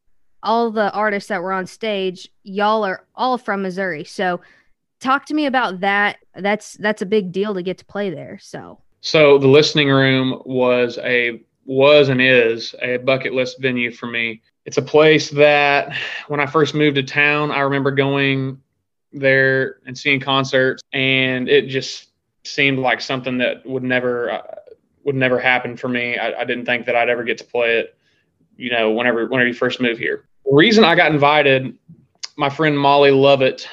all 0.45 0.71
the 0.71 0.91
artists 0.93 1.27
that 1.29 1.41
were 1.41 1.51
on 1.51 1.65
stage, 1.65 2.29
y'all 2.43 2.85
are 2.85 3.05
all 3.15 3.37
from 3.37 3.61
Missouri. 3.61 4.05
So 4.05 4.39
talk 5.01 5.25
to 5.25 5.33
me 5.33 5.45
about 5.45 5.81
that. 5.81 6.19
That's 6.35 6.73
that's 6.75 7.01
a 7.01 7.05
big 7.05 7.33
deal 7.33 7.53
to 7.53 7.61
get 7.61 7.77
to 7.79 7.85
play 7.85 8.09
there. 8.09 8.39
So 8.41 8.79
so 9.01 9.37
the 9.37 9.47
listening 9.47 9.89
room 9.89 10.41
was 10.45 10.97
a 10.99 11.41
was 11.65 12.09
and 12.09 12.21
is 12.21 12.73
a 12.81 12.97
bucket 12.97 13.33
list 13.33 13.59
venue 13.59 13.91
for 13.91 14.05
me 14.05 14.41
it's 14.65 14.77
a 14.77 14.81
place 14.81 15.29
that 15.31 15.95
when 16.27 16.39
I 16.39 16.47
first 16.47 16.73
moved 16.73 16.95
to 16.95 17.03
town, 17.03 17.51
I 17.51 17.59
remember 17.61 17.91
going 17.91 18.61
there 19.13 19.77
and 19.85 19.97
seeing 19.97 20.19
concerts, 20.19 20.81
and 20.91 21.47
it 21.47 21.67
just 21.67 22.09
seemed 22.43 22.79
like 22.79 22.99
something 22.99 23.37
that 23.37 23.65
would 23.65 23.83
never 23.83 24.31
uh, 24.31 24.55
would 25.03 25.15
never 25.15 25.39
happen 25.39 25.77
for 25.77 25.87
me. 25.87 26.17
I, 26.17 26.41
I, 26.41 26.45
didn't 26.45 26.65
think 26.65 26.87
that 26.87 26.95
I'd 26.95 27.09
ever 27.09 27.23
get 27.23 27.37
to 27.37 27.43
play 27.43 27.77
it. 27.77 27.95
You 28.57 28.71
know, 28.71 28.91
whenever 28.91 29.27
whenever 29.27 29.47
you 29.47 29.53
first 29.53 29.79
move 29.79 29.99
here. 29.99 30.25
The 30.45 30.53
reason 30.53 30.83
I 30.83 30.93
got 30.93 31.11
invited, 31.11 31.75
my 32.37 32.51
friend 32.51 32.77
Molly 32.77 33.09
Lovett, 33.09 33.67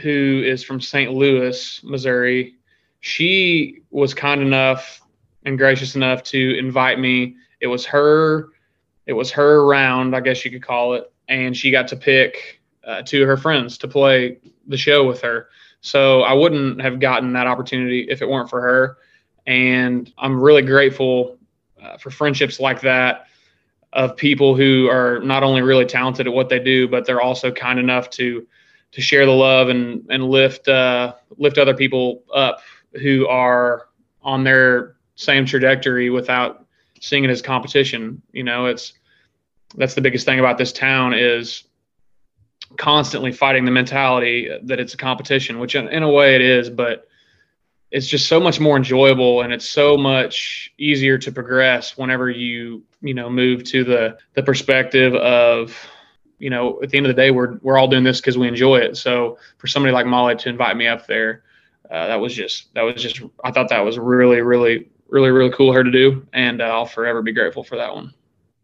who 0.00 0.42
is 0.46 0.62
from 0.62 0.80
St. 0.80 1.12
Louis, 1.12 1.80
Missouri, 1.82 2.54
she 3.00 3.82
was 3.90 4.14
kind 4.14 4.40
enough 4.40 5.00
and 5.44 5.58
gracious 5.58 5.96
enough 5.96 6.22
to 6.24 6.56
invite 6.56 7.00
me. 7.00 7.34
It 7.60 7.66
was 7.66 7.84
her, 7.86 8.50
it 9.06 9.12
was 9.12 9.32
her 9.32 9.66
round, 9.66 10.14
I 10.14 10.20
guess 10.20 10.44
you 10.44 10.52
could 10.52 10.62
call 10.62 10.94
it, 10.94 11.12
and 11.28 11.56
she 11.56 11.72
got 11.72 11.88
to 11.88 11.96
pick 11.96 12.60
uh, 12.86 13.02
two 13.02 13.22
of 13.22 13.28
her 13.28 13.36
friends 13.36 13.76
to 13.78 13.88
play 13.88 14.38
the 14.68 14.76
show 14.76 15.04
with 15.04 15.20
her. 15.20 15.48
So 15.80 16.22
I 16.22 16.32
wouldn't 16.32 16.80
have 16.80 17.00
gotten 17.00 17.32
that 17.32 17.48
opportunity 17.48 18.06
if 18.08 18.22
it 18.22 18.28
weren't 18.28 18.48
for 18.48 18.60
her. 18.60 18.98
And 19.46 20.12
I'm 20.16 20.40
really 20.40 20.62
grateful 20.62 21.38
uh, 21.82 21.98
for 21.98 22.10
friendships 22.10 22.60
like 22.60 22.80
that 22.82 23.26
of 23.94 24.16
people 24.16 24.56
who 24.56 24.88
are 24.90 25.20
not 25.20 25.42
only 25.42 25.62
really 25.62 25.86
talented 25.86 26.26
at 26.26 26.32
what 26.32 26.48
they 26.48 26.58
do, 26.58 26.88
but 26.88 27.06
they're 27.06 27.20
also 27.20 27.50
kind 27.50 27.78
enough 27.78 28.10
to 28.10 28.46
to 28.92 29.00
share 29.00 29.24
the 29.24 29.32
love 29.32 29.68
and 29.68 30.06
and 30.10 30.28
lift 30.28 30.68
uh, 30.68 31.14
lift 31.38 31.58
other 31.58 31.74
people 31.74 32.22
up 32.34 32.60
who 33.00 33.26
are 33.28 33.88
on 34.22 34.44
their 34.44 34.96
same 35.14 35.46
trajectory 35.46 36.10
without 36.10 36.66
seeing 37.00 37.24
it 37.24 37.30
as 37.30 37.40
competition. 37.40 38.20
You 38.32 38.44
know, 38.44 38.66
it's 38.66 38.94
that's 39.76 39.94
the 39.94 40.00
biggest 40.00 40.26
thing 40.26 40.38
about 40.38 40.58
this 40.58 40.72
town 40.72 41.14
is 41.14 41.64
constantly 42.76 43.30
fighting 43.32 43.64
the 43.64 43.70
mentality 43.70 44.50
that 44.64 44.80
it's 44.80 44.94
a 44.94 44.96
competition, 44.96 45.60
which 45.60 45.74
in, 45.76 45.88
in 45.88 46.02
a 46.02 46.10
way 46.10 46.34
it 46.34 46.40
is, 46.40 46.68
but 46.68 47.06
it's 47.90 48.08
just 48.08 48.26
so 48.26 48.40
much 48.40 48.58
more 48.58 48.76
enjoyable 48.76 49.42
and 49.42 49.52
it's 49.52 49.68
so 49.68 49.96
much 49.96 50.72
easier 50.78 51.16
to 51.16 51.30
progress 51.30 51.96
whenever 51.96 52.28
you 52.28 52.82
you 53.04 53.14
know 53.14 53.30
move 53.30 53.62
to 53.64 53.84
the 53.84 54.18
the 54.34 54.42
perspective 54.42 55.14
of 55.14 55.76
you 56.38 56.50
know 56.50 56.82
at 56.82 56.90
the 56.90 56.96
end 56.96 57.06
of 57.06 57.14
the 57.14 57.22
day 57.22 57.30
we're 57.30 57.58
we're 57.62 57.78
all 57.78 57.86
doing 57.86 58.02
this 58.02 58.20
because 58.20 58.36
we 58.36 58.48
enjoy 58.48 58.78
it. 58.78 58.96
So 58.96 59.38
for 59.58 59.66
somebody 59.68 59.92
like 59.92 60.06
molly 60.06 60.34
to 60.36 60.48
invite 60.48 60.76
me 60.76 60.88
up 60.88 61.06
there 61.06 61.44
uh, 61.90 62.06
that 62.06 62.16
was 62.16 62.34
just 62.34 62.72
that 62.74 62.82
was 62.82 63.00
just 63.00 63.20
i 63.44 63.50
thought 63.50 63.68
that 63.68 63.84
was 63.84 63.98
really 63.98 64.40
really 64.40 64.88
really 65.08 65.30
really 65.30 65.50
cool 65.50 65.72
her 65.72 65.84
to 65.84 65.90
do 65.90 66.26
and 66.32 66.62
uh, 66.62 66.64
i'll 66.64 66.86
forever 66.86 67.22
be 67.22 67.32
grateful 67.32 67.62
for 67.62 67.76
that 67.76 67.94
one. 67.94 68.12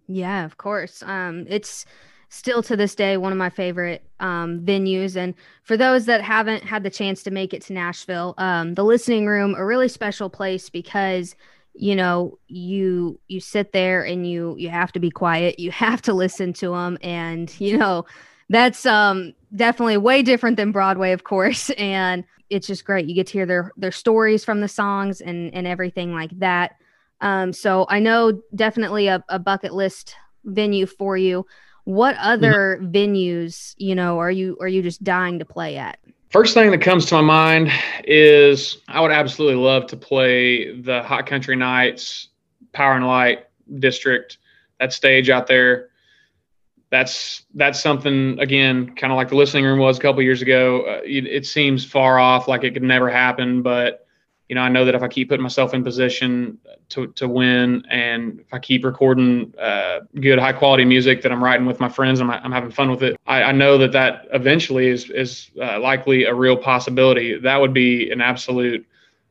Yeah 0.09 0.44
of 0.44 0.56
course. 0.56 1.02
Um 1.02 1.47
it's 1.49 1.85
still 2.30 2.62
to 2.62 2.76
this 2.76 2.94
day 2.94 3.16
one 3.16 3.32
of 3.32 3.38
my 3.38 3.50
favorite 3.50 4.04
um, 4.20 4.61
venues. 4.61 5.16
And 5.16 5.35
for 5.64 5.76
those 5.76 6.06
that 6.06 6.23
haven't 6.23 6.62
had 6.62 6.85
the 6.85 6.90
chance 6.90 7.25
to 7.25 7.30
make 7.30 7.52
it 7.52 7.61
to 7.62 7.73
Nashville, 7.73 8.35
um, 8.38 8.75
the 8.75 8.85
listening 8.85 9.26
room 9.26 9.56
a 9.56 9.64
really 9.66 9.88
special 9.88 10.30
place 10.30 10.70
because 10.70 11.35
you 11.81 11.97
know 11.97 12.39
you 12.47 13.19
you 13.29 13.41
sit 13.41 13.73
there 13.73 14.05
and 14.05 14.29
you 14.29 14.55
you 14.59 14.69
have 14.69 14.93
to 14.93 15.01
be 15.01 15.11
quiet. 15.11 15.59
You 15.59 15.71
have 15.87 16.03
to 16.03 16.13
listen 16.13 16.53
to 16.55 16.71
them 16.71 16.99
and 17.03 17.59
you 17.61 17.79
know 17.79 18.05
that's 18.49 18.85
um 18.85 19.33
definitely 19.57 19.97
way 19.97 20.23
different 20.23 20.57
than 20.57 20.73
broadway 20.73 21.13
of 21.13 21.25
course. 21.25 21.71
And 21.79 22.25
it's 22.51 22.67
just 22.67 22.85
great. 22.85 23.07
You 23.07 23.15
get 23.15 23.29
to 23.29 23.33
hear 23.33 23.47
their 23.47 23.73
their 23.77 23.93
stories 23.93 24.45
from 24.45 24.61
the 24.61 24.69
songs 24.69 25.21
and 25.21 25.55
and 25.55 25.67
everything 25.67 26.13
like 26.13 26.39
that. 26.39 26.73
Um 27.21 27.53
so 27.53 27.87
i 27.89 27.99
know 27.99 28.43
definitely 28.55 29.09
a, 29.09 29.25
a 29.29 29.39
bucket 29.39 29.73
list 29.73 30.15
venue 30.45 30.87
for 30.87 31.17
you. 31.17 31.47
What 31.85 32.17
other 32.19 32.79
mm-hmm. 32.81 32.91
venues, 32.91 33.75
you 33.79 33.95
know, 33.95 34.19
are 34.19 34.31
you 34.31 34.59
are 34.61 34.69
you 34.69 34.83
just 34.83 35.03
dying 35.03 35.39
to 35.39 35.45
play 35.45 35.79
at? 35.79 35.99
First 36.31 36.55
thing 36.55 36.71
that 36.71 36.81
comes 36.81 37.07
to 37.07 37.17
my 37.17 37.23
mind 37.23 37.73
is 38.05 38.79
I 38.87 39.01
would 39.01 39.11
absolutely 39.11 39.61
love 39.61 39.89
to 39.89 39.97
play 39.97 40.81
the 40.81 41.03
Hot 41.03 41.27
Country 41.27 41.57
Nights 41.57 42.29
Power 42.73 42.95
and 42.95 43.05
Light 43.05 43.47
District, 43.81 44.39
that 44.79 44.93
stage 44.93 45.29
out 45.29 45.49
there. 45.49 45.89
That's 46.91 47.43
that's 47.55 47.81
something 47.81 48.39
again, 48.39 48.95
kind 48.95 49.13
of 49.13 49.17
like 49.17 49.29
the 49.29 49.35
listening 49.35 49.65
room 49.65 49.81
was 49.81 49.99
a 49.99 50.01
couple 50.01 50.23
years 50.23 50.41
ago. 50.41 50.83
Uh, 50.83 51.01
it, 51.05 51.27
it 51.27 51.47
seems 51.47 51.85
far 51.85 52.21
off, 52.21 52.47
like 52.47 52.63
it 52.63 52.75
could 52.75 52.85
never 52.85 53.11
happen, 53.11 53.61
but 53.61 54.07
you 54.50 54.57
know, 54.57 54.62
I 54.62 54.69
know 54.69 54.85
that 54.85 54.97
if 54.97 55.02
I 55.04 55.07
keep 55.07 55.28
putting 55.28 55.45
myself 55.45 55.75
in 55.75 55.85
position 55.85 56.59
to, 56.88 57.07
to 57.12 57.28
win 57.28 57.85
and 57.88 58.40
if 58.40 58.52
I 58.52 58.59
keep 58.59 58.85
recording 58.85 59.54
uh, 59.57 60.00
good, 60.16 60.40
high 60.40 60.52
quality 60.52 60.85
music 60.85 61.23
that 61.23 61.30
I'm 61.30 61.42
writing 61.42 61.66
with 61.66 61.78
my 61.78 61.88
friends, 61.88 62.21
I'm, 62.21 62.33
I'm 62.33 62.50
having 62.50 62.73
fun 62.73 62.90
with 62.90 63.04
it. 63.04 63.16
I, 63.28 63.45
I 63.45 63.52
know 63.52 63.78
that 63.78 63.92
that 63.92 64.26
eventually 64.33 64.88
is, 64.88 65.09
is 65.09 65.52
uh, 65.62 65.78
likely 65.78 66.25
a 66.25 66.35
real 66.35 66.57
possibility. 66.57 67.38
That 67.38 67.61
would 67.61 67.73
be 67.73 68.11
an 68.11 68.21
absolute 68.21 68.85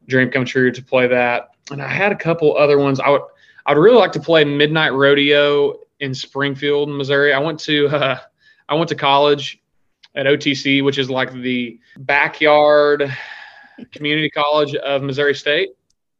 dream 0.07 0.31
come 0.31 0.45
true 0.45 0.71
to 0.71 0.81
play 0.81 1.05
that. 1.07 1.49
And 1.69 1.81
I 1.81 1.89
had 1.89 2.13
a 2.13 2.15
couple 2.15 2.55
other 2.55 2.79
ones. 2.79 3.01
I 3.01 3.09
would, 3.09 3.23
I 3.65 3.73
would 3.73 3.81
really 3.81 3.97
like 3.97 4.13
to 4.13 4.21
play 4.21 4.45
Midnight 4.45 4.93
Rodeo 4.93 5.81
in 5.99 6.13
Springfield, 6.13 6.87
Missouri. 6.87 7.33
I 7.33 7.39
went 7.39 7.59
to, 7.61 7.89
uh, 7.89 8.19
I 8.69 8.75
went 8.75 8.87
to 8.87 8.95
college 8.95 9.61
at 10.15 10.27
OTC, 10.27 10.81
which 10.81 10.97
is 10.97 11.09
like 11.09 11.33
the 11.33 11.77
backyard 11.97 13.13
community 13.91 14.29
college 14.29 14.75
of 14.75 15.01
Missouri 15.01 15.35
State. 15.35 15.69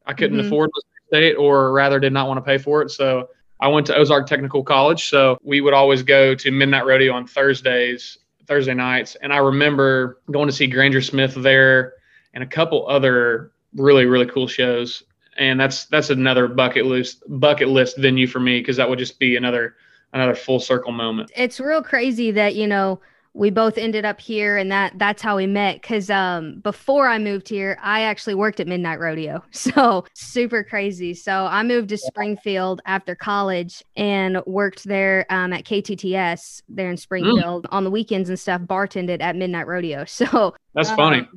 I 0.06 0.14
couldn't 0.14 0.38
mm-hmm. 0.38 0.48
afford 0.48 0.70
Missouri 0.74 1.30
State, 1.32 1.36
or 1.36 1.72
rather, 1.72 2.00
did 2.00 2.14
not 2.14 2.28
want 2.28 2.38
to 2.38 2.42
pay 2.42 2.58
for 2.58 2.82
it. 2.82 2.92
So 2.92 3.30
I 3.60 3.68
went 3.68 3.88
to 3.88 3.96
Ozark 3.96 4.28
Technical 4.28 4.64
College. 4.64 5.10
So 5.10 5.38
we 5.44 5.62
would 5.62 5.74
always 5.74 6.04
go 6.04 6.34
to 6.36 6.52
Midnight 6.52 6.86
Rodeo 6.86 7.14
on 7.14 7.28
Thursdays, 7.28 8.18
Thursday 8.48 8.74
nights. 8.74 9.16
And 9.22 9.34
I 9.34 9.38
remember 9.38 10.22
going 10.32 10.48
to 10.48 10.54
see 10.54 10.68
Granger 10.68 11.02
Smith 11.02 11.36
there 11.36 11.94
and 12.34 12.44
a 12.44 12.48
couple 12.48 12.88
other 12.88 13.52
really, 13.76 14.06
really 14.06 14.26
cool 14.26 14.48
shows. 14.48 15.04
And 15.38 15.60
that's 15.60 15.86
that's 15.86 16.10
another 16.10 16.48
bucket 16.48 16.86
list 16.86 17.24
bucket 17.28 17.70
list 17.70 17.98
venue 17.98 18.28
for 18.28 18.40
me 18.40 18.60
because 18.60 18.78
that 18.78 18.90
would 18.90 19.00
just 19.00 19.20
be 19.20 19.36
another 19.36 19.76
another 20.14 20.36
full 20.36 20.60
circle 20.60 20.92
moment. 20.92 21.32
It's 21.36 21.60
real 21.60 21.82
crazy 21.82 22.32
that 22.32 22.56
you 22.56 22.68
know 22.68 23.00
we 23.34 23.50
both 23.50 23.78
ended 23.78 24.06
up 24.06 24.20
here 24.20 24.58
and 24.58 24.72
that 24.72 24.92
that's 24.98 25.22
how 25.22 25.38
we 25.38 25.46
met 25.46 25.82
because 25.82 26.10
um 26.10 26.60
before 26.62 27.08
i 27.08 27.18
moved 27.18 27.48
here 27.48 27.78
i 27.82 28.02
actually 28.02 28.34
worked 28.34 28.60
at 28.60 28.68
midnight 28.68 29.00
rodeo 29.00 29.44
so 29.52 30.04
super 30.14 30.64
crazy 30.64 31.14
so 31.14 31.46
i 31.46 31.62
moved 31.64 31.90
to 31.90 31.98
springfield 31.98 32.82
after 32.86 33.16
college 33.16 33.84
and 33.96 34.42
worked 34.46 34.84
there 34.86 35.26
um, 35.30 35.54
at 35.54 35.64
ktts 35.64 36.62
there 36.68 36.90
in 36.90 36.96
mm. 36.96 37.00
springfield 37.00 37.66
mm. 37.66 37.70
on 37.72 37.84
the 37.84 37.92
weekends 37.92 38.30
and 38.30 38.40
stuff 38.40 38.62
bartended 38.62 39.22
at 39.22 39.36
midnight 39.36 39.68
rodeo 39.68 40.04
so 40.08 40.54
that's 40.74 40.90
um, 40.90 40.96
funny 40.96 41.28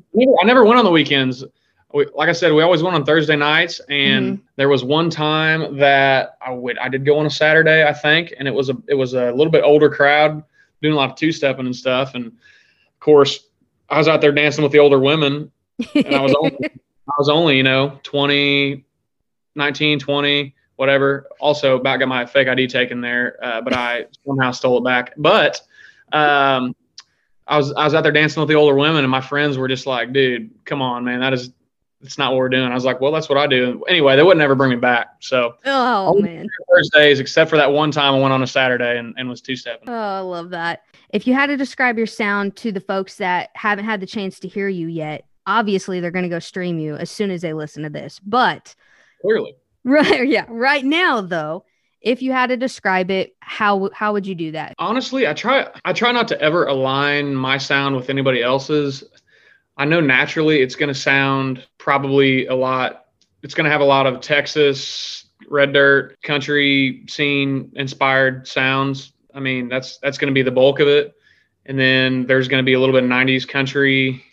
i 0.41 0.45
never 0.45 0.65
went 0.65 0.79
on 0.79 0.85
the 0.85 0.91
weekends 0.91 1.45
we, 1.95 2.07
like 2.15 2.31
I 2.31 2.33
said, 2.33 2.55
we 2.55 2.63
always 2.63 2.83
went 2.83 2.97
on 2.97 3.05
Thursday 3.05 3.37
nights, 3.37 3.79
and 3.91 4.39
mm-hmm. 4.39 4.45
there 4.57 4.71
was 4.71 4.83
one 4.83 5.11
time 5.11 5.77
that 5.77 6.39
I 6.41 6.51
would 6.51 6.79
I 6.79 6.89
did 6.89 7.05
go 7.05 7.19
on 7.19 7.27
a 7.27 7.31
Saturday, 7.31 7.85
I 7.87 7.93
think, 7.93 8.33
and 8.39 8.49
it 8.49 8.51
was 8.51 8.71
a 8.71 8.77
it 8.89 8.95
was 8.95 9.13
a 9.13 9.31
little 9.33 9.51
bit 9.51 9.63
older 9.63 9.91
crowd 9.91 10.43
doing 10.83 10.95
a 10.95 10.97
lot 10.97 11.11
of 11.11 11.17
two 11.17 11.33
stepping 11.33 11.67
and 11.67 11.75
stuff. 11.75 12.15
And 12.15 12.27
of 12.27 13.01
course, 13.01 13.49
I 13.89 13.99
was 13.99 14.09
out 14.09 14.21
there 14.21 14.33
dancing 14.33 14.63
with 14.63 14.73
the 14.73 14.79
older 14.81 14.99
women, 14.99 15.51
and 15.95 16.15
I 16.15 16.21
was 16.21 16.35
only, 16.35 16.59
I 16.65 17.15
was 17.19 17.29
only 17.29 17.57
you 17.57 17.63
know 17.63 17.99
20, 18.03 18.85
19, 19.55 19.99
20, 19.99 20.55
whatever. 20.77 21.29
Also, 21.41 21.77
about 21.77 21.99
got 21.99 22.09
my 22.09 22.27
fake 22.27 22.49
ID 22.49 22.67
taken 22.67 23.01
there, 23.01 23.39
uh, 23.43 23.61
but 23.61 23.73
I 23.73 24.07
somehow 24.27 24.51
stole 24.51 24.79
it 24.79 24.85
back. 24.85 25.15
But 25.17 25.61
um, 26.13 26.75
I 27.47 27.57
was 27.57 27.73
I 27.73 27.85
was 27.85 27.95
out 27.95 28.03
there 28.03 28.13
dancing 28.13 28.41
with 28.41 28.49
the 28.49 28.57
older 28.57 28.75
women, 28.75 29.05
and 29.05 29.11
my 29.11 29.21
friends 29.21 29.57
were 29.57 29.69
just 29.69 29.87
like, 29.87 30.13
"Dude, 30.13 30.51
come 30.65 30.83
on, 30.83 31.05
man, 31.05 31.21
that 31.21 31.33
is 31.33 31.53
it's 32.03 32.19
not 32.19 32.33
what 32.33 32.39
we're 32.39 32.49
doing. 32.49 32.71
I 32.71 32.75
was 32.75 32.85
like, 32.85 33.01
well, 33.01 33.13
that's 33.13 33.29
what 33.29 33.39
I 33.39 33.47
do. 33.47 33.85
Anyway, 33.89 34.17
they 34.17 34.23
wouldn't 34.23 34.43
ever 34.43 34.55
bring 34.55 34.71
me 34.71 34.77
back. 34.77 35.17
So, 35.21 35.55
oh 35.65 36.21
man, 36.21 36.49
Thursdays, 36.69 37.21
except 37.21 37.49
for 37.49 37.57
that 37.57 37.73
one 37.73 37.91
time 37.91 38.15
I 38.15 38.19
went 38.19 38.33
on 38.33 38.43
a 38.43 38.47
Saturday 38.47 38.99
and, 38.99 39.15
and 39.17 39.29
was 39.29 39.41
two 39.41 39.57
stepping. 39.57 39.89
Oh, 39.89 39.93
I 39.93 40.21
love 40.21 40.51
that. 40.51 40.83
If 41.11 41.27
you 41.27 41.35
had 41.35 41.47
to 41.47 41.57
describe 41.57 41.97
your 41.97 42.07
sound 42.07 42.57
to 42.57 42.73
the 42.73 42.81
folks 42.81 43.17
that 43.17 43.51
haven't 43.55 43.85
had 43.85 44.01
the 44.01 44.07
chance 44.07 44.41
to 44.41 44.49
hear 44.49 44.69
you 44.69 44.89
yet, 44.89 45.25
obviously 45.47 46.01
they're 46.01 46.11
going 46.11 46.25
to 46.25 46.29
go 46.29 46.39
stream 46.39 46.79
you 46.79 46.97
as 46.97 47.11
soon 47.11 47.31
as 47.31 47.43
they 47.43 47.53
listen 47.53 47.83
to 47.85 47.91
this. 47.91 48.19
But 48.21 48.75
clearly, 49.21 49.55
right, 49.85 50.27
yeah, 50.27 50.47
right 50.49 50.85
now 50.85 51.21
though, 51.21 51.65
if 52.01 52.21
you 52.21 52.33
had 52.33 52.49
to 52.49 52.57
describe 52.57 53.11
it, 53.13 53.37
how 53.41 53.91
how 53.95 54.13
would 54.13 54.27
you 54.27 54.35
do 54.35 54.53
that? 54.53 54.75
Honestly, 54.79 55.29
I 55.29 55.35
try 55.35 55.69
I 55.85 55.93
try 55.93 56.11
not 56.11 56.27
to 56.29 56.41
ever 56.41 56.67
align 56.67 57.35
my 57.35 57.59
sound 57.59 57.95
with 57.95 58.11
anybody 58.11 58.43
else's. 58.43 59.05
I 59.77 59.85
know 59.85 60.01
naturally 60.01 60.61
it's 60.61 60.77
going 60.77 60.89
to 60.89 60.95
sound 60.95 61.67
probably 61.79 62.47
a 62.47 62.55
lot. 62.55 63.07
It's 63.43 63.55
going 63.55 63.65
to 63.65 63.71
have 63.71 63.81
a 63.81 63.85
lot 63.85 64.07
of 64.07 64.21
Texas 64.21 65.27
red 65.49 65.73
dirt 65.73 66.21
country 66.23 67.05
scene 67.09 67.73
inspired 67.75 68.47
sounds. 68.47 69.13
I 69.35 69.41
mean, 69.41 69.69
that's 69.69 69.99
that's 69.99 70.19
going 70.19 70.33
to 70.33 70.35
be 70.35 70.43
the 70.43 70.51
bulk 70.51 70.81
of 70.81 70.89
it. 70.89 71.15
And 71.67 71.79
then 71.79 72.27
there's 72.27 72.49
going 72.49 72.63
to 72.63 72.67
be 72.67 72.75
a 72.75 72.81
little 72.81 72.95
bit 72.95 73.05
of 73.05 73.11
90s 73.11 73.47
country 73.47 74.25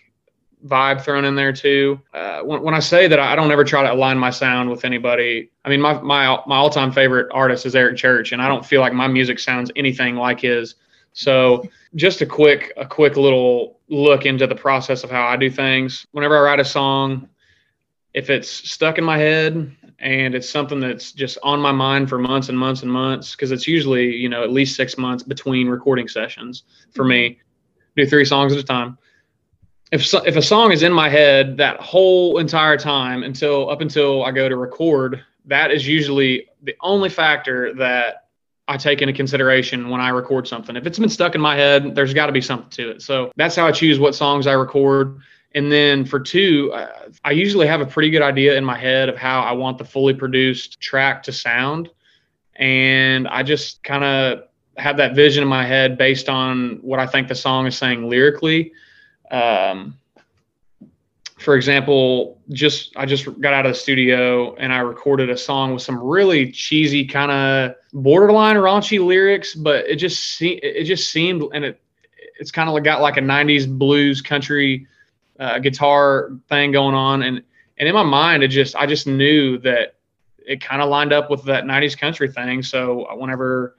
vibe 0.65 1.01
thrown 1.01 1.25
in 1.25 1.35
there 1.35 1.53
too. 1.53 2.01
Uh, 2.13 2.41
when, 2.41 2.61
when 2.61 2.73
I 2.73 2.79
say 2.79 3.07
that 3.07 3.19
I 3.19 3.35
don't 3.35 3.51
ever 3.51 3.63
try 3.63 3.83
to 3.83 3.93
align 3.93 4.17
my 4.17 4.29
sound 4.29 4.69
with 4.69 4.83
anybody, 4.83 5.51
I 5.63 5.69
mean 5.69 5.81
my 5.81 5.93
my 6.01 6.39
my 6.45 6.57
all 6.57 6.69
time 6.69 6.91
favorite 6.91 7.27
artist 7.31 7.65
is 7.65 7.75
Eric 7.75 7.97
Church, 7.97 8.31
and 8.31 8.41
I 8.41 8.47
don't 8.47 8.65
feel 8.65 8.81
like 8.81 8.93
my 8.93 9.07
music 9.07 9.39
sounds 9.39 9.71
anything 9.75 10.15
like 10.15 10.41
his. 10.41 10.75
So 11.13 11.63
just 11.95 12.21
a 12.21 12.25
quick 12.25 12.73
a 12.77 12.85
quick 12.85 13.17
little 13.17 13.79
look 13.89 14.25
into 14.25 14.47
the 14.47 14.55
process 14.55 15.03
of 15.03 15.11
how 15.11 15.25
I 15.25 15.35
do 15.37 15.49
things. 15.49 16.05
Whenever 16.11 16.37
I 16.37 16.41
write 16.41 16.59
a 16.59 16.65
song, 16.65 17.27
if 18.13 18.29
it's 18.29 18.49
stuck 18.49 18.97
in 18.97 19.03
my 19.03 19.17
head 19.17 19.75
and 19.99 20.35
it's 20.35 20.49
something 20.49 20.79
that's 20.79 21.11
just 21.11 21.37
on 21.43 21.59
my 21.59 21.71
mind 21.71 22.09
for 22.09 22.17
months 22.17 22.49
and 22.49 22.57
months 22.57 22.83
and 22.83 22.91
months, 22.91 23.35
because 23.35 23.51
it's 23.51 23.67
usually 23.67 24.15
you 24.15 24.29
know 24.29 24.43
at 24.43 24.51
least 24.51 24.75
six 24.75 24.97
months 24.97 25.23
between 25.23 25.67
recording 25.67 26.07
sessions 26.07 26.63
for 26.93 27.03
me. 27.03 27.29
Mm-hmm. 27.29 27.41
Do 27.95 28.05
three 28.05 28.25
songs 28.25 28.53
at 28.53 28.59
a 28.59 28.63
time 28.63 28.97
if 29.91 30.05
so, 30.05 30.21
if 30.23 30.35
a 30.35 30.41
song 30.41 30.71
is 30.71 30.83
in 30.83 30.93
my 30.93 31.09
head 31.09 31.57
that 31.57 31.79
whole 31.79 32.37
entire 32.37 32.77
time 32.77 33.23
until 33.23 33.69
up 33.69 33.81
until 33.81 34.23
I 34.23 34.31
go 34.31 34.47
to 34.47 34.55
record, 34.55 35.23
that 35.45 35.71
is 35.71 35.87
usually 35.87 36.47
the 36.61 36.75
only 36.81 37.09
factor 37.09 37.73
that 37.75 38.28
I 38.69 38.77
take 38.77 39.01
into 39.01 39.13
consideration 39.13 39.89
when 39.89 39.99
I 39.99 40.09
record 40.09 40.47
something. 40.47 40.75
If 40.75 40.85
it's 40.85 40.99
been 40.99 41.09
stuck 41.09 41.33
in 41.33 41.41
my 41.41 41.55
head, 41.55 41.95
there's 41.95 42.13
got 42.13 42.27
to 42.27 42.31
be 42.31 42.39
something 42.39 42.69
to 42.69 42.91
it. 42.91 43.01
So 43.01 43.31
that's 43.35 43.55
how 43.55 43.65
I 43.65 43.71
choose 43.71 43.97
what 43.99 44.13
songs 44.13 44.45
I 44.45 44.53
record. 44.53 45.19
And 45.55 45.71
then 45.71 46.05
for 46.05 46.19
two, 46.19 46.71
I 47.25 47.31
usually 47.31 47.65
have 47.65 47.81
a 47.81 47.85
pretty 47.85 48.11
good 48.11 48.21
idea 48.21 48.55
in 48.55 48.63
my 48.63 48.77
head 48.77 49.09
of 49.09 49.17
how 49.17 49.41
I 49.41 49.53
want 49.53 49.79
the 49.79 49.85
fully 49.85 50.13
produced 50.13 50.79
track 50.79 51.23
to 51.23 51.31
sound. 51.31 51.89
And 52.57 53.27
I 53.27 53.41
just 53.41 53.83
kind 53.83 54.03
of 54.03 54.43
have 54.77 54.97
that 54.97 55.15
vision 55.15 55.41
in 55.41 55.49
my 55.49 55.65
head 55.65 55.97
based 55.97 56.29
on 56.29 56.77
what 56.83 56.99
I 56.99 57.07
think 57.07 57.27
the 57.27 57.35
song 57.35 57.65
is 57.65 57.75
saying 57.75 58.07
lyrically 58.07 58.71
um, 59.31 59.97
for 61.39 61.55
example, 61.55 62.37
just 62.49 62.95
I 62.97 63.05
just 63.05 63.25
got 63.39 63.53
out 63.53 63.65
of 63.65 63.71
the 63.71 63.79
studio 63.79 64.55
and 64.55 64.73
I 64.73 64.79
recorded 64.79 65.29
a 65.29 65.37
song 65.37 65.73
with 65.73 65.81
some 65.81 65.97
really 65.97 66.51
cheesy 66.51 67.05
kind 67.05 67.31
of 67.31 67.75
borderline 67.93 68.57
raunchy 68.57 69.03
lyrics, 69.03 69.55
but 69.55 69.85
it 69.85 69.95
just 69.95 70.37
se- 70.37 70.59
it 70.61 70.83
just 70.83 71.09
seemed 71.09 71.43
and 71.53 71.63
it 71.63 71.81
it's 72.39 72.51
kind 72.51 72.69
of 72.69 72.83
got 72.83 73.01
like 73.01 73.17
a 73.17 73.21
90s 73.21 73.67
blues 73.67 74.21
country 74.21 74.85
uh, 75.39 75.59
guitar 75.59 76.31
thing 76.49 76.71
going 76.71 76.95
on 76.95 77.23
and 77.23 77.41
and 77.77 77.87
in 77.87 77.95
my 77.95 78.03
mind 78.03 78.43
it 78.43 78.49
just 78.49 78.75
I 78.75 78.85
just 78.85 79.07
knew 79.07 79.57
that 79.59 79.95
it 80.45 80.61
kind 80.61 80.81
of 80.81 80.89
lined 80.89 81.13
up 81.13 81.29
with 81.29 81.43
that 81.43 81.63
90s 81.63 81.97
country 81.97 82.29
thing. 82.29 82.63
So 82.63 83.07
whenever 83.15 83.75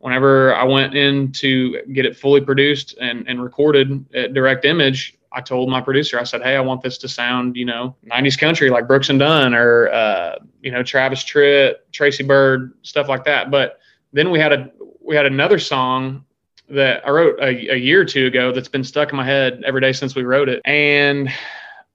whenever 0.00 0.54
I 0.54 0.64
went 0.64 0.94
in 0.94 1.30
to 1.32 1.82
get 1.92 2.04
it 2.04 2.16
fully 2.16 2.40
produced 2.40 2.96
and, 3.00 3.28
and 3.28 3.42
recorded 3.42 4.04
at 4.14 4.34
direct 4.34 4.64
image, 4.64 5.16
I 5.32 5.40
told 5.40 5.68
my 5.68 5.80
producer, 5.80 6.18
I 6.18 6.24
said, 6.24 6.42
Hey, 6.42 6.56
I 6.56 6.60
want 6.60 6.82
this 6.82 6.98
to 6.98 7.08
sound, 7.08 7.54
you 7.54 7.64
know, 7.64 7.94
90s 8.10 8.38
country 8.38 8.70
like 8.70 8.88
Brooks 8.88 9.10
and 9.10 9.18
Dunn 9.18 9.54
or, 9.54 9.88
uh, 9.90 10.36
you 10.62 10.72
know, 10.72 10.82
Travis 10.82 11.22
Tritt, 11.22 11.76
Tracy 11.92 12.24
Byrd, 12.24 12.72
stuff 12.82 13.08
like 13.08 13.24
that. 13.24 13.50
But 13.50 13.78
then 14.12 14.30
we 14.30 14.40
had 14.40 14.52
a, 14.52 14.70
we 15.00 15.14
had 15.14 15.26
another 15.26 15.58
song 15.58 16.24
that 16.70 17.06
I 17.06 17.10
wrote 17.10 17.38
a, 17.40 17.74
a 17.74 17.76
year 17.76 18.00
or 18.00 18.04
two 18.04 18.26
ago 18.26 18.52
that's 18.52 18.68
been 18.68 18.84
stuck 18.84 19.10
in 19.10 19.16
my 19.16 19.24
head 19.24 19.62
every 19.66 19.80
day 19.80 19.92
since 19.92 20.14
we 20.14 20.22
wrote 20.22 20.48
it. 20.48 20.62
And 20.64 21.28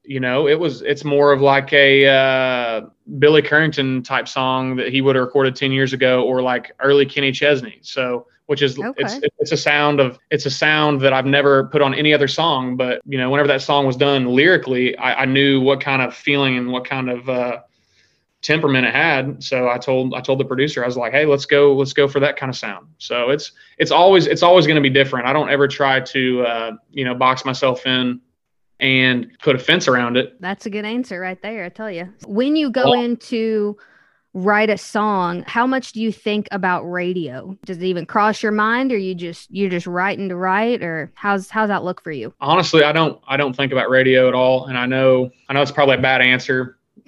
you 0.07 0.19
know, 0.19 0.47
it 0.47 0.59
was 0.59 0.81
it's 0.81 1.03
more 1.03 1.31
of 1.31 1.41
like 1.41 1.73
a 1.73 2.07
uh, 2.07 2.81
Billy 3.19 3.41
Currington 3.41 4.03
type 4.03 4.27
song 4.27 4.75
that 4.77 4.89
he 4.91 5.01
would 5.01 5.15
have 5.15 5.25
recorded 5.25 5.55
ten 5.55 5.71
years 5.71 5.93
ago, 5.93 6.23
or 6.23 6.41
like 6.41 6.71
early 6.79 7.05
Kenny 7.05 7.31
Chesney. 7.31 7.79
So, 7.81 8.27
which 8.45 8.61
is 8.61 8.77
okay. 8.79 8.93
it's 8.97 9.19
it's 9.39 9.51
a 9.51 9.57
sound 9.57 9.99
of 9.99 10.19
it's 10.31 10.45
a 10.45 10.49
sound 10.49 11.01
that 11.01 11.13
I've 11.13 11.25
never 11.25 11.65
put 11.65 11.81
on 11.81 11.93
any 11.93 12.13
other 12.13 12.27
song. 12.27 12.77
But 12.77 13.01
you 13.05 13.17
know, 13.17 13.29
whenever 13.29 13.47
that 13.47 13.61
song 13.61 13.85
was 13.85 13.95
done 13.95 14.27
lyrically, 14.29 14.97
I, 14.97 15.23
I 15.23 15.25
knew 15.25 15.61
what 15.61 15.81
kind 15.81 16.01
of 16.01 16.13
feeling 16.15 16.57
and 16.57 16.71
what 16.71 16.85
kind 16.85 17.09
of 17.09 17.29
uh, 17.29 17.59
temperament 18.41 18.85
it 18.85 18.93
had. 18.93 19.43
So 19.43 19.69
I 19.69 19.77
told 19.77 20.13
I 20.13 20.21
told 20.21 20.39
the 20.39 20.45
producer 20.45 20.83
I 20.83 20.87
was 20.87 20.97
like, 20.97 21.11
hey, 21.11 21.25
let's 21.25 21.45
go 21.45 21.75
let's 21.75 21.93
go 21.93 22.07
for 22.07 22.19
that 22.19 22.37
kind 22.37 22.49
of 22.49 22.55
sound. 22.55 22.87
So 22.99 23.31
it's 23.31 23.51
it's 23.77 23.91
always 23.91 24.27
it's 24.27 24.43
always 24.43 24.67
going 24.67 24.75
to 24.75 24.81
be 24.81 24.89
different. 24.89 25.27
I 25.27 25.33
don't 25.33 25.49
ever 25.49 25.67
try 25.67 25.99
to 25.99 26.41
uh, 26.43 26.71
you 26.91 27.05
know 27.05 27.15
box 27.15 27.43
myself 27.43 27.85
in 27.85 28.21
and 28.79 29.31
put 29.41 29.55
a 29.55 29.59
fence 29.59 29.87
around 29.87 30.17
it. 30.17 30.39
That's 30.41 30.65
a 30.65 30.69
good 30.69 30.85
answer 30.85 31.19
right 31.19 31.41
there, 31.41 31.65
I 31.65 31.69
tell 31.69 31.91
you. 31.91 32.09
When 32.25 32.55
you 32.55 32.69
go 32.69 32.91
well, 32.91 33.01
into 33.01 33.77
write 34.33 34.69
a 34.69 34.77
song, 34.77 35.43
how 35.47 35.65
much 35.65 35.93
do 35.93 36.01
you 36.01 36.11
think 36.11 36.47
about 36.51 36.83
radio? 36.83 37.57
Does 37.65 37.77
it 37.77 37.83
even 37.83 38.05
cross 38.05 38.43
your 38.43 38.51
mind 38.51 38.91
or 38.91 38.97
you 38.97 39.15
just 39.15 39.49
you're 39.49 39.69
just 39.69 39.87
writing 39.87 40.29
to 40.29 40.35
write 40.35 40.83
or 40.83 41.11
how's 41.15 41.49
how's 41.49 41.69
that 41.69 41.83
look 41.83 42.01
for 42.01 42.11
you? 42.11 42.33
Honestly, 42.41 42.83
I 42.83 42.91
don't 42.91 43.19
I 43.27 43.37
don't 43.37 43.55
think 43.55 43.71
about 43.71 43.89
radio 43.89 44.27
at 44.27 44.33
all 44.33 44.65
and 44.65 44.77
I 44.77 44.85
know 44.85 45.29
I 45.49 45.53
know 45.53 45.61
it's 45.61 45.71
probably 45.71 45.95
a 45.95 46.01
bad 46.01 46.21
answer. 46.21 46.77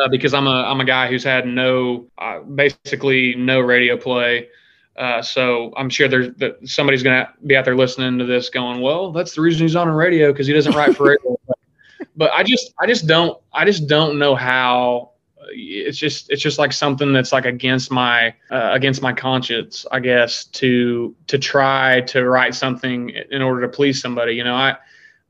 uh, 0.00 0.08
because 0.10 0.34
I'm 0.34 0.46
a 0.46 0.62
I'm 0.64 0.80
a 0.80 0.84
guy 0.84 1.08
who's 1.08 1.24
had 1.24 1.46
no 1.46 2.06
uh, 2.18 2.40
basically 2.40 3.34
no 3.34 3.60
radio 3.60 3.96
play 3.96 4.48
uh, 4.96 5.20
so 5.22 5.72
I'm 5.76 5.90
sure 5.90 6.08
there's 6.08 6.34
that 6.36 6.56
somebody's 6.68 7.02
going 7.02 7.24
to 7.24 7.32
be 7.46 7.56
out 7.56 7.64
there 7.64 7.76
listening 7.76 8.18
to 8.18 8.24
this 8.24 8.48
going, 8.48 8.80
well, 8.80 9.10
that's 9.12 9.34
the 9.34 9.40
reason 9.40 9.62
he's 9.62 9.76
on 9.76 9.88
a 9.88 9.94
radio 9.94 10.32
because 10.32 10.46
he 10.46 10.52
doesn't 10.52 10.74
write 10.74 10.96
for 10.96 11.08
radio. 11.08 11.38
but 12.16 12.32
I 12.32 12.44
just, 12.44 12.72
I 12.80 12.86
just 12.86 13.06
don't, 13.06 13.38
I 13.52 13.64
just 13.64 13.88
don't 13.88 14.18
know 14.18 14.34
how 14.34 15.10
it's 15.48 15.98
just, 15.98 16.30
it's 16.30 16.40
just 16.40 16.58
like 16.58 16.72
something 16.72 17.12
that's 17.12 17.32
like 17.32 17.44
against 17.44 17.90
my, 17.90 18.34
uh, 18.50 18.70
against 18.72 19.02
my 19.02 19.12
conscience, 19.12 19.84
I 19.90 19.98
guess, 19.98 20.44
to, 20.46 21.14
to 21.26 21.38
try 21.38 22.00
to 22.02 22.28
write 22.28 22.54
something 22.54 23.10
in 23.10 23.42
order 23.42 23.62
to 23.62 23.68
please 23.68 24.00
somebody. 24.00 24.34
You 24.34 24.44
know, 24.44 24.54
I, 24.54 24.76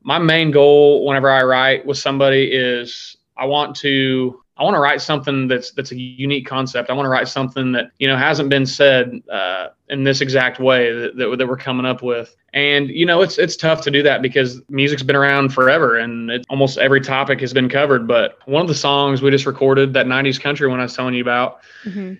my 0.03 0.19
main 0.19 0.51
goal 0.51 1.05
whenever 1.05 1.29
I 1.29 1.43
write 1.43 1.85
with 1.85 1.97
somebody 1.97 2.51
is 2.51 3.17
I 3.35 3.45
want 3.45 3.75
to 3.77 4.44
I 4.57 4.63
want 4.63 4.75
to 4.75 4.79
write 4.79 5.01
something 5.01 5.49
that's 5.49 5.71
that's 5.71 5.91
a 5.91 5.99
unique 5.99 6.45
concept. 6.45 6.89
I 6.89 6.93
want 6.93 7.05
to 7.05 7.09
write 7.09 7.27
something 7.27 7.73
that 7.73 7.91
you 7.99 8.07
know 8.07 8.15
hasn't 8.15 8.49
been 8.49 8.65
said 8.65 9.21
uh, 9.29 9.69
in 9.89 10.05
this 10.05 10.21
exact 10.21 10.59
way 10.59 10.93
that, 10.93 11.17
that, 11.17 11.37
that, 11.37 11.47
we're 11.47 11.57
coming 11.57 11.85
up 11.85 12.01
with. 12.01 12.33
And 12.53 12.89
you 12.89 13.05
know, 13.05 13.21
it's 13.21 13.37
it's 13.37 13.57
tough 13.57 13.81
to 13.81 13.91
do 13.91 14.01
that 14.03 14.21
because 14.21 14.61
music's 14.69 15.03
been 15.03 15.17
around 15.17 15.53
forever, 15.53 15.97
and 15.97 16.31
it, 16.31 16.45
almost 16.49 16.77
every 16.77 17.01
topic 17.01 17.41
has 17.41 17.51
been 17.51 17.67
covered. 17.67 18.07
But 18.07 18.37
one 18.47 18.61
of 18.61 18.69
the 18.69 18.75
songs 18.75 19.21
we 19.21 19.29
just 19.29 19.45
recorded, 19.45 19.91
that 19.93 20.05
'90s 20.05 20.39
country 20.39 20.69
one 20.69 20.79
I 20.79 20.83
was 20.83 20.95
telling 20.95 21.15
you 21.15 21.21
about, 21.21 21.59
mm-hmm. 21.83 22.13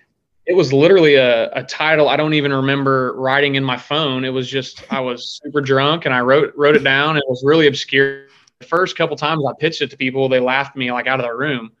it 0.44 0.54
was 0.54 0.74
literally 0.74 1.14
a, 1.14 1.50
a 1.52 1.62
title 1.62 2.10
I 2.10 2.18
don't 2.18 2.34
even 2.34 2.52
remember 2.52 3.14
writing 3.16 3.54
in 3.54 3.64
my 3.64 3.78
phone. 3.78 4.26
It 4.26 4.30
was 4.30 4.46
just 4.46 4.84
I 4.92 5.00
was 5.00 5.40
super 5.42 5.62
drunk 5.62 6.04
and 6.04 6.14
I 6.14 6.20
wrote 6.20 6.52
wrote 6.54 6.76
it 6.76 6.84
down. 6.84 7.16
It 7.16 7.24
was 7.28 7.42
really 7.46 7.66
obscure. 7.66 8.26
The 8.58 8.66
first 8.66 8.94
couple 8.94 9.16
times 9.16 9.42
I 9.48 9.52
pitched 9.58 9.80
it 9.80 9.90
to 9.90 9.96
people, 9.96 10.28
they 10.28 10.40
laughed 10.40 10.76
me 10.76 10.92
like 10.92 11.06
out 11.06 11.18
of 11.18 11.24
the 11.24 11.34
room 11.34 11.72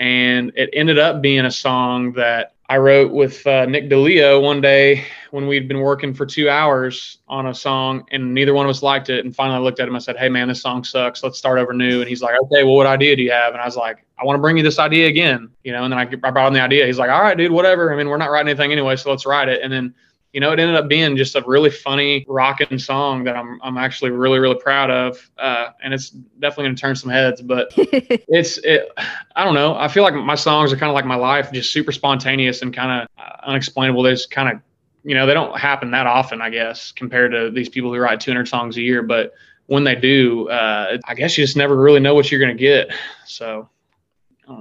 and 0.00 0.50
it 0.56 0.70
ended 0.72 0.98
up 0.98 1.20
being 1.20 1.44
a 1.44 1.50
song 1.50 2.12
that 2.14 2.54
I 2.70 2.78
wrote 2.78 3.12
with 3.12 3.46
uh, 3.46 3.66
Nick 3.66 3.90
DeLeo 3.90 4.40
one 4.40 4.60
day 4.62 5.04
when 5.30 5.46
we'd 5.46 5.68
been 5.68 5.80
working 5.80 6.14
for 6.14 6.24
two 6.24 6.48
hours 6.48 7.18
on 7.28 7.48
a 7.48 7.54
song, 7.54 8.06
and 8.10 8.32
neither 8.32 8.54
one 8.54 8.64
of 8.64 8.70
us 8.70 8.82
liked 8.82 9.10
it. 9.10 9.24
And 9.24 9.36
finally, 9.36 9.58
I 9.58 9.60
looked 9.60 9.78
at 9.78 9.88
him. 9.88 9.94
I 9.94 9.98
said, 9.98 10.16
"Hey, 10.16 10.30
man, 10.30 10.48
this 10.48 10.62
song 10.62 10.84
sucks. 10.84 11.22
Let's 11.22 11.36
start 11.36 11.58
over 11.58 11.74
new." 11.74 12.00
And 12.00 12.08
he's 12.08 12.22
like, 12.22 12.34
"Okay, 12.44 12.64
well, 12.64 12.76
what 12.76 12.86
idea 12.86 13.14
do 13.14 13.22
you 13.22 13.30
have?" 13.30 13.52
And 13.52 13.60
I 13.60 13.66
was 13.66 13.76
like, 13.76 14.06
"I 14.18 14.24
want 14.24 14.36
to 14.38 14.40
bring 14.40 14.56
you 14.56 14.62
this 14.62 14.78
idea 14.78 15.08
again." 15.08 15.50
You 15.64 15.72
know, 15.72 15.84
and 15.84 15.92
then 15.92 15.98
I, 15.98 16.02
I 16.26 16.30
brought 16.30 16.48
him 16.48 16.54
the 16.54 16.62
idea. 16.62 16.86
He's 16.86 16.98
like, 16.98 17.10
"All 17.10 17.20
right, 17.20 17.36
dude, 17.36 17.52
whatever. 17.52 17.92
I 17.92 17.96
mean, 17.96 18.08
we're 18.08 18.16
not 18.16 18.30
writing 18.30 18.48
anything 18.48 18.72
anyway, 18.72 18.96
so 18.96 19.10
let's 19.10 19.26
write 19.26 19.48
it." 19.48 19.60
And 19.62 19.70
then 19.70 19.94
you 20.32 20.40
know, 20.40 20.52
it 20.52 20.60
ended 20.60 20.76
up 20.76 20.88
being 20.88 21.16
just 21.16 21.34
a 21.34 21.42
really 21.44 21.70
funny 21.70 22.24
rocking 22.28 22.78
song 22.78 23.24
that 23.24 23.36
I'm 23.36 23.60
I'm 23.62 23.76
actually 23.76 24.12
really 24.12 24.38
really 24.38 24.54
proud 24.54 24.90
of, 24.90 25.30
uh, 25.38 25.70
and 25.82 25.92
it's 25.92 26.10
definitely 26.10 26.64
going 26.64 26.76
to 26.76 26.80
turn 26.80 26.96
some 26.96 27.10
heads. 27.10 27.42
But 27.42 27.72
it's 27.76 28.58
it, 28.58 28.90
I 29.34 29.44
don't 29.44 29.54
know. 29.54 29.74
I 29.74 29.88
feel 29.88 30.04
like 30.04 30.14
my 30.14 30.36
songs 30.36 30.72
are 30.72 30.76
kind 30.76 30.90
of 30.90 30.94
like 30.94 31.04
my 31.04 31.16
life, 31.16 31.50
just 31.50 31.72
super 31.72 31.90
spontaneous 31.90 32.62
and 32.62 32.72
kind 32.72 33.02
of 33.02 33.08
uh, 33.18 33.48
unexplainable. 33.48 34.02
There's 34.02 34.26
kind 34.26 34.48
of 34.48 34.62
you 35.02 35.16
know 35.16 35.26
they 35.26 35.34
don't 35.34 35.58
happen 35.58 35.90
that 35.90 36.06
often, 36.06 36.40
I 36.40 36.50
guess, 36.50 36.92
compared 36.92 37.32
to 37.32 37.50
these 37.50 37.68
people 37.68 37.92
who 37.92 37.98
write 37.98 38.20
200 38.20 38.46
songs 38.46 38.76
a 38.76 38.82
year. 38.82 39.02
But 39.02 39.32
when 39.66 39.82
they 39.82 39.96
do, 39.96 40.48
uh, 40.48 40.98
I 41.06 41.14
guess 41.14 41.36
you 41.36 41.44
just 41.44 41.56
never 41.56 41.76
really 41.76 42.00
know 42.00 42.14
what 42.14 42.30
you're 42.30 42.40
going 42.40 42.56
to 42.56 42.60
get. 42.60 42.90
So 43.26 43.68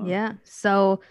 yeah. 0.05 0.33
So 0.43 1.01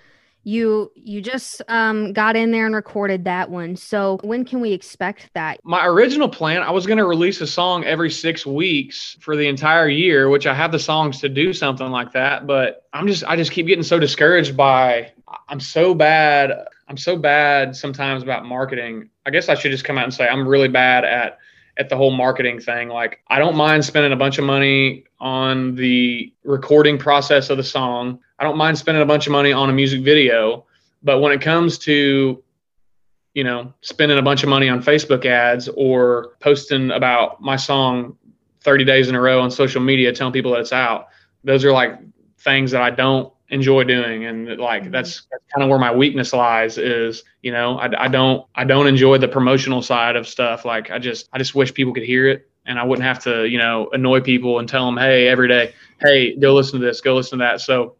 you 0.49 0.91
you 0.95 1.21
just 1.21 1.61
um, 1.69 2.13
got 2.13 2.35
in 2.35 2.51
there 2.51 2.67
and 2.67 2.75
recorded 2.75 3.25
that 3.25 3.51
one. 3.51 3.77
So 3.77 4.19
when 4.23 4.45
can 4.45 4.61
we 4.61 4.73
expect 4.73 5.31
that? 5.35 5.61
My 5.65 5.87
original 5.87 6.29
plan 6.29 6.63
i 6.63 6.71
was 6.71 6.87
going 6.87 6.99
to 6.99 7.05
release 7.05 7.41
a 7.41 7.47
song 7.47 7.85
every 7.85 8.11
six 8.11 8.47
weeks 8.47 9.17
for 9.21 9.37
the 9.37 9.47
entire 9.47 9.89
year 9.89 10.29
which 10.29 10.47
i 10.47 10.55
have 10.55 10.73
the 10.73 10.79
songs 10.79 11.21
to 11.21 11.29
do 11.29 11.53
something 11.53 11.89
like 11.91 12.13
that 12.13 12.47
but 12.47 12.85
i'm 12.93 13.07
just 13.07 13.25
i 13.25 13.37
just 13.37 13.51
keep 13.51 13.67
getting 13.67 13.83
so 13.83 13.99
discouraged 13.99 14.57
by 14.57 15.11
i'm 15.49 15.61
so 15.61 15.95
bad 15.95 16.53
i'm 16.89 16.97
so 16.97 17.17
bad 17.17 17.75
sometimes 17.75 18.23
about 18.23 18.47
marketing. 18.47 19.11
I 19.27 19.31
guess 19.31 19.49
i 19.49 19.55
should 19.55 19.73
just 19.73 19.85
come 19.85 19.99
out 19.99 20.05
and 20.05 20.15
say 20.15 20.29
i'm 20.29 20.47
really 20.47 20.69
bad 20.69 21.05
at 21.05 21.39
at 21.79 21.89
the 21.89 21.97
whole 21.97 22.11
marketing 22.11 22.61
thing. 22.61 22.89
Like, 22.89 23.21
I 23.29 23.39
don't 23.39 23.57
mind 23.57 23.85
spending 23.85 24.13
a 24.13 24.17
bunch 24.17 24.39
of 24.39 24.45
money 24.45 25.05
on 25.21 25.77
the 25.77 26.33
recording 26.45 26.99
process 26.99 27.51
of 27.51 27.57
the 27.57 27.65
song. 27.65 28.19
I 28.39 28.45
don't 28.45 28.57
mind 28.57 28.77
spending 28.77 29.03
a 29.03 29.07
bunch 29.07 29.27
of 29.27 29.33
money 29.33 29.53
on 29.53 29.71
a 29.71 29.73
music 29.73 30.03
video. 30.03 30.67
But 31.03 31.21
when 31.21 31.33
it 31.33 31.41
comes 31.41 31.79
to, 31.79 32.43
you 33.35 33.45
know, 33.45 33.73
spending 33.81 34.19
a 34.19 34.23
bunch 34.23 34.43
of 34.43 34.49
money 34.49 34.69
on 34.69 34.83
Facebook 34.83 35.25
ads 35.25 35.69
or 35.69 36.33
posting 36.41 36.91
about 36.91 37.41
my 37.41 37.55
song 37.55 38.17
30 38.63 38.85
days 38.85 39.09
in 39.09 39.15
a 39.15 39.21
row 39.21 39.41
on 39.41 39.51
social 39.51 39.81
media 39.81 40.13
telling 40.13 40.33
people 40.33 40.53
that 40.53 40.61
it's 40.61 40.73
out. 40.73 41.09
Those 41.45 41.65
are 41.65 41.73
like 41.73 41.99
things 42.41 42.73
that 42.73 42.83
I 42.83 42.91
don't 42.91 43.33
enjoy 43.51 43.85
doing. 43.85 44.27
And 44.27 44.59
like 44.59 44.83
mm-hmm. 44.83 44.93
that's, 44.93 45.27
that's 45.31 45.45
kind 45.55 45.63
of 45.63 45.71
where 45.71 45.79
my 45.79 45.95
weakness 45.95 46.33
lies 46.33 46.79
is 46.79 47.25
you 47.43 47.53
know 47.53 47.79
I, 47.79 48.05
I 48.05 48.09
don't 48.09 48.47
i 48.55 48.65
don't 48.65 48.87
enjoy 48.87 49.19
the 49.19 49.29
promotional 49.29 49.83
side 49.83 50.17
of 50.17 50.29
stuff. 50.29 50.65
Like 50.65 50.91
i 50.91 50.99
just 50.99 51.29
i 51.33 51.39
just 51.39 51.55
wish 51.55 51.73
people 51.73 51.95
could 51.95 52.03
hear 52.03 52.29
it. 52.29 52.49
And 52.67 52.79
i 52.79 52.85
wouldn't 52.85 53.07
have 53.07 53.21
to 53.21 53.47
you 53.47 53.59
know 53.59 53.89
annoy 53.93 54.21
people 54.21 54.59
and 54.59 54.69
tell 54.69 54.87
them 54.87 54.97
hey 54.97 55.29
every 55.29 55.49
day 55.49 55.73
hey 56.01 56.37
go 56.37 56.55
listen 56.55 56.81
to 56.81 56.87
this 56.87 57.01
go 57.01 57.15
listen 57.15 57.39
to 57.39 57.45
that. 57.45 57.61
So 57.61 57.97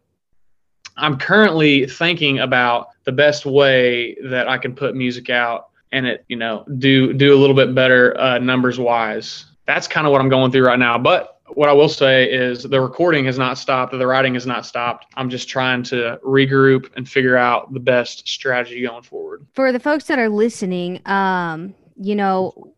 i'm 0.97 1.17
currently 1.17 1.87
thinking 1.87 2.39
about 2.39 2.89
the 3.05 3.11
best 3.11 3.45
way 3.45 4.15
that 4.23 4.47
i 4.47 4.57
can 4.57 4.75
put 4.75 4.95
music 4.95 5.29
out 5.29 5.69
and 5.91 6.05
it 6.05 6.25
you 6.27 6.35
know 6.35 6.65
do 6.77 7.13
do 7.13 7.33
a 7.33 7.39
little 7.39 7.55
bit 7.55 7.73
better 7.73 8.19
uh, 8.19 8.37
numbers 8.37 8.77
wise 8.77 9.45
that's 9.65 9.87
kind 9.87 10.05
of 10.05 10.11
what 10.11 10.19
i'm 10.19 10.29
going 10.29 10.51
through 10.51 10.65
right 10.65 10.79
now. 10.79 10.97
But 10.97 11.38
what 11.53 11.69
I 11.69 11.73
will 11.73 11.89
say 11.89 12.31
is 12.31 12.63
the 12.63 12.81
recording 12.81 13.25
has 13.25 13.37
not 13.37 13.57
stopped, 13.57 13.91
the 13.91 14.07
writing 14.07 14.33
has 14.35 14.45
not 14.45 14.65
stopped. 14.65 15.05
I'm 15.15 15.29
just 15.29 15.49
trying 15.49 15.83
to 15.83 16.19
regroup 16.23 16.89
and 16.95 17.07
figure 17.07 17.37
out 17.37 17.73
the 17.73 17.79
best 17.79 18.27
strategy 18.27 18.81
going 18.81 19.03
forward. 19.03 19.45
For 19.53 19.71
the 19.71 19.79
folks 19.79 20.05
that 20.05 20.19
are 20.19 20.29
listening, 20.29 21.01
um, 21.05 21.73
you 21.95 22.15
know, 22.15 22.73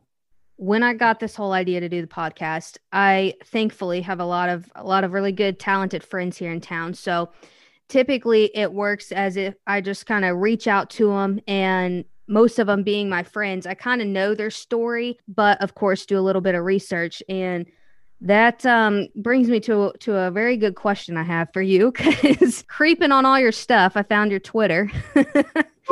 when 0.56 0.84
I 0.84 0.94
got 0.94 1.20
this 1.20 1.36
whole 1.36 1.54
idea 1.54 1.80
to 1.80 1.90
do 1.90 2.02
the 2.02 2.08
podcast, 2.08 2.78
I 2.92 3.34
thankfully 3.46 4.02
have 4.02 4.20
a 4.20 4.26
lot 4.26 4.50
of 4.50 4.72
a 4.76 4.84
lot 4.84 5.04
of 5.04 5.12
really 5.12 5.32
good 5.32 5.60
talented 5.60 6.04
friends 6.04 6.38
here 6.38 6.52
in 6.52 6.62
town. 6.62 6.94
So 6.94 7.32
typically 7.90 8.56
it 8.56 8.72
works 8.72 9.12
as 9.12 9.38
if 9.38 9.56
I 9.66 9.82
just 9.82 10.06
kind 10.06 10.24
of 10.24 10.38
reach 10.38 10.68
out 10.68 10.90
to 10.92 11.08
them 11.08 11.40
and 11.48 12.06
most 12.28 12.60
of 12.60 12.68
them 12.68 12.84
being 12.84 13.10
my 13.10 13.24
friends, 13.24 13.66
I 13.66 13.74
kind 13.74 14.02
of 14.02 14.08
know 14.08 14.34
their 14.34 14.52
story, 14.52 15.18
but 15.28 15.62
of 15.62 15.76
course 15.76 16.06
do 16.06 16.18
a 16.18 16.22
little 16.22 16.42
bit 16.42 16.56
of 16.56 16.64
research 16.64 17.22
and 17.28 17.66
that 18.22 18.66
um, 18.66 19.08
brings 19.16 19.50
me 19.50 19.60
to 19.62 19.92
to 20.00 20.16
a 20.16 20.32
very 20.32 20.56
good 20.56 20.76
question 20.76 21.18
I 21.18 21.24
have 21.24 21.50
for 21.52 21.62
you 21.62 21.92
because 22.22 22.64
creeping 22.68 23.12
on 23.12 23.26
all 23.26 23.40
your 23.40 23.52
stuff, 23.52 23.94
I 23.96 24.04
found 24.04 24.32
your 24.32 24.40
Twitter. 24.40 24.90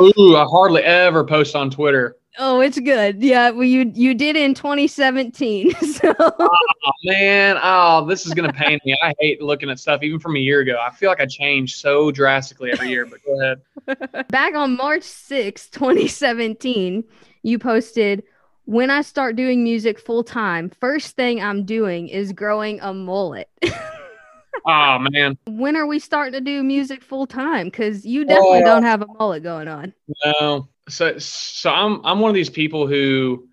Ooh, 0.00 0.36
I 0.36 0.44
hardly 0.48 0.82
ever 0.82 1.24
post 1.24 1.54
on 1.54 1.70
Twitter. 1.70 2.16
Oh, 2.38 2.60
it's 2.60 2.78
good. 2.78 3.22
Yeah, 3.22 3.50
well, 3.50 3.64
you 3.64 3.90
you 3.94 4.14
did 4.14 4.36
in 4.36 4.54
2017. 4.54 5.72
So. 6.00 6.14
Oh 6.18 6.92
man, 7.04 7.58
oh, 7.62 8.06
this 8.06 8.24
is 8.24 8.32
gonna 8.32 8.52
pain 8.52 8.78
me. 8.86 8.96
I 9.02 9.12
hate 9.18 9.42
looking 9.42 9.68
at 9.68 9.78
stuff 9.78 10.02
even 10.02 10.18
from 10.18 10.36
a 10.36 10.38
year 10.38 10.60
ago. 10.60 10.78
I 10.80 10.90
feel 10.94 11.10
like 11.10 11.20
I 11.20 11.26
change 11.26 11.76
so 11.76 12.10
drastically 12.10 12.72
every 12.72 12.88
year. 12.88 13.04
But 13.04 13.18
go 13.26 13.38
ahead. 13.38 14.28
Back 14.28 14.54
on 14.54 14.78
March 14.78 15.02
6, 15.02 15.68
2017, 15.68 17.04
you 17.42 17.58
posted 17.58 18.22
when 18.70 18.88
I 18.88 19.02
start 19.02 19.34
doing 19.34 19.64
music 19.64 19.98
full 19.98 20.22
time, 20.22 20.70
first 20.70 21.16
thing 21.16 21.42
I'm 21.42 21.64
doing 21.64 22.06
is 22.06 22.32
growing 22.32 22.78
a 22.80 22.94
mullet. 22.94 23.50
oh 24.64 24.98
man. 25.10 25.36
When 25.48 25.74
are 25.74 25.88
we 25.88 25.98
starting 25.98 26.34
to 26.34 26.40
do 26.40 26.62
music 26.62 27.02
full 27.02 27.26
time? 27.26 27.66
Because 27.66 28.06
you 28.06 28.24
definitely 28.24 28.60
don't 28.60 28.84
have 28.84 29.02
a 29.02 29.08
mullet 29.18 29.42
going 29.42 29.66
on. 29.66 29.92
No. 30.24 30.68
So 30.88 31.18
so 31.18 31.70
I'm 31.70 32.00
I'm 32.04 32.20
one 32.20 32.28
of 32.28 32.36
these 32.36 32.48
people 32.48 32.86
who 32.86 33.48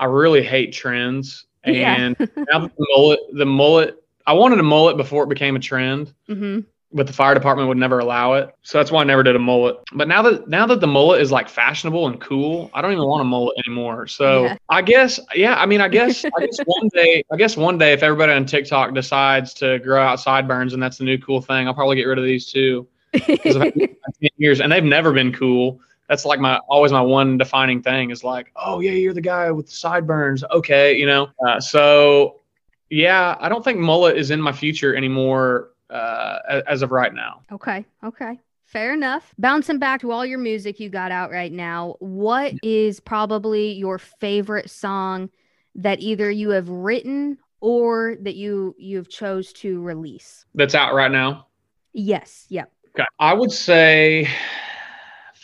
I 0.00 0.06
really 0.06 0.42
hate 0.42 0.72
trends. 0.72 1.46
And 1.62 1.76
yeah. 2.18 2.26
the 2.36 2.72
mullet 2.96 3.20
the 3.34 3.46
mullet 3.46 4.02
I 4.26 4.32
wanted 4.32 4.58
a 4.58 4.64
mullet 4.64 4.96
before 4.96 5.22
it 5.22 5.28
became 5.28 5.54
a 5.54 5.60
trend. 5.60 6.12
Mm-hmm 6.28 6.68
but 6.94 7.08
the 7.08 7.12
fire 7.12 7.34
department 7.34 7.68
would 7.68 7.76
never 7.76 7.98
allow 7.98 8.34
it. 8.34 8.54
So 8.62 8.78
that's 8.78 8.92
why 8.92 9.00
I 9.00 9.04
never 9.04 9.24
did 9.24 9.34
a 9.34 9.38
mullet. 9.38 9.76
But 9.92 10.06
now 10.06 10.22
that 10.22 10.48
now 10.48 10.64
that 10.66 10.80
the 10.80 10.86
mullet 10.86 11.20
is 11.20 11.32
like 11.32 11.48
fashionable 11.48 12.06
and 12.06 12.20
cool, 12.20 12.70
I 12.72 12.80
don't 12.80 12.92
even 12.92 13.04
want 13.04 13.20
a 13.20 13.24
mullet 13.24 13.58
anymore. 13.66 14.06
So 14.06 14.44
yeah. 14.44 14.56
I 14.68 14.80
guess 14.80 15.18
yeah, 15.34 15.56
I 15.56 15.66
mean 15.66 15.80
I 15.80 15.88
guess 15.88 16.24
I 16.24 16.46
guess 16.46 16.58
one 16.64 16.88
day 16.94 17.24
I 17.32 17.36
guess 17.36 17.56
one 17.56 17.78
day 17.78 17.92
if 17.92 18.04
everybody 18.04 18.32
on 18.32 18.46
TikTok 18.46 18.94
decides 18.94 19.52
to 19.54 19.80
grow 19.80 20.00
out 20.00 20.20
sideburns 20.20 20.72
and 20.72 20.82
that's 20.82 20.98
the 20.98 21.04
new 21.04 21.18
cool 21.18 21.40
thing, 21.42 21.66
I'll 21.66 21.74
probably 21.74 21.96
get 21.96 22.04
rid 22.04 22.18
of 22.18 22.24
these 22.24 22.50
too. 22.50 22.86
years 24.36 24.60
and 24.60 24.72
they've 24.72 24.84
never 24.84 25.12
been 25.12 25.32
cool. 25.32 25.80
That's 26.08 26.24
like 26.24 26.38
my 26.38 26.58
always 26.68 26.92
my 26.92 27.00
one 27.00 27.38
defining 27.38 27.82
thing 27.82 28.10
is 28.10 28.22
like, 28.22 28.52
oh 28.54 28.78
yeah, 28.78 28.92
you're 28.92 29.14
the 29.14 29.20
guy 29.20 29.50
with 29.50 29.66
the 29.66 29.72
sideburns. 29.72 30.44
Okay, 30.44 30.96
you 30.96 31.06
know. 31.06 31.28
Uh, 31.44 31.58
so 31.60 32.40
yeah, 32.88 33.36
I 33.40 33.48
don't 33.48 33.64
think 33.64 33.80
mullet 33.80 34.16
is 34.16 34.30
in 34.30 34.40
my 34.40 34.52
future 34.52 34.94
anymore 34.94 35.70
uh, 35.90 36.62
as 36.66 36.82
of 36.82 36.90
right 36.90 37.12
now. 37.12 37.42
Okay. 37.52 37.84
Okay. 38.02 38.38
Fair 38.64 38.94
enough. 38.94 39.34
Bouncing 39.38 39.78
back 39.78 40.00
to 40.00 40.10
all 40.10 40.24
your 40.24 40.38
music 40.38 40.80
you 40.80 40.88
got 40.88 41.12
out 41.12 41.30
right 41.30 41.52
now, 41.52 41.96
what 42.00 42.54
is 42.62 42.98
probably 42.98 43.72
your 43.72 43.98
favorite 43.98 44.70
song 44.70 45.30
that 45.76 46.00
either 46.00 46.30
you 46.30 46.50
have 46.50 46.68
written 46.68 47.38
or 47.60 48.16
that 48.22 48.34
you 48.34 48.74
you've 48.78 49.08
chose 49.08 49.52
to 49.54 49.80
release? 49.80 50.46
That's 50.54 50.74
out 50.74 50.94
right 50.94 51.10
now. 51.10 51.46
Yes. 51.92 52.46
Yep. 52.48 52.72
Okay. 52.96 53.04
I 53.18 53.34
would 53.34 53.52
say 53.52 54.28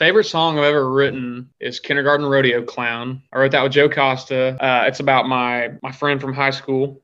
favorite 0.01 0.25
song 0.25 0.59
I've 0.59 0.65
ever 0.65 0.91
written 0.91 1.51
is 1.61 1.79
Kindergarten 1.79 2.25
Rodeo 2.25 2.63
Clown. 2.63 3.23
I 3.35 3.39
wrote 3.39 3.53
that 3.53 3.63
with 3.63 3.73
Joe 3.73 3.89
Costa. 3.89 4.57
Uh, 4.59 4.85
it's 4.87 5.01
about 5.01 5.29
my 5.29 5.73
my 5.83 5.93
friend 5.93 6.21
from 6.21 6.33
high 6.33 6.51
school, 6.51 7.03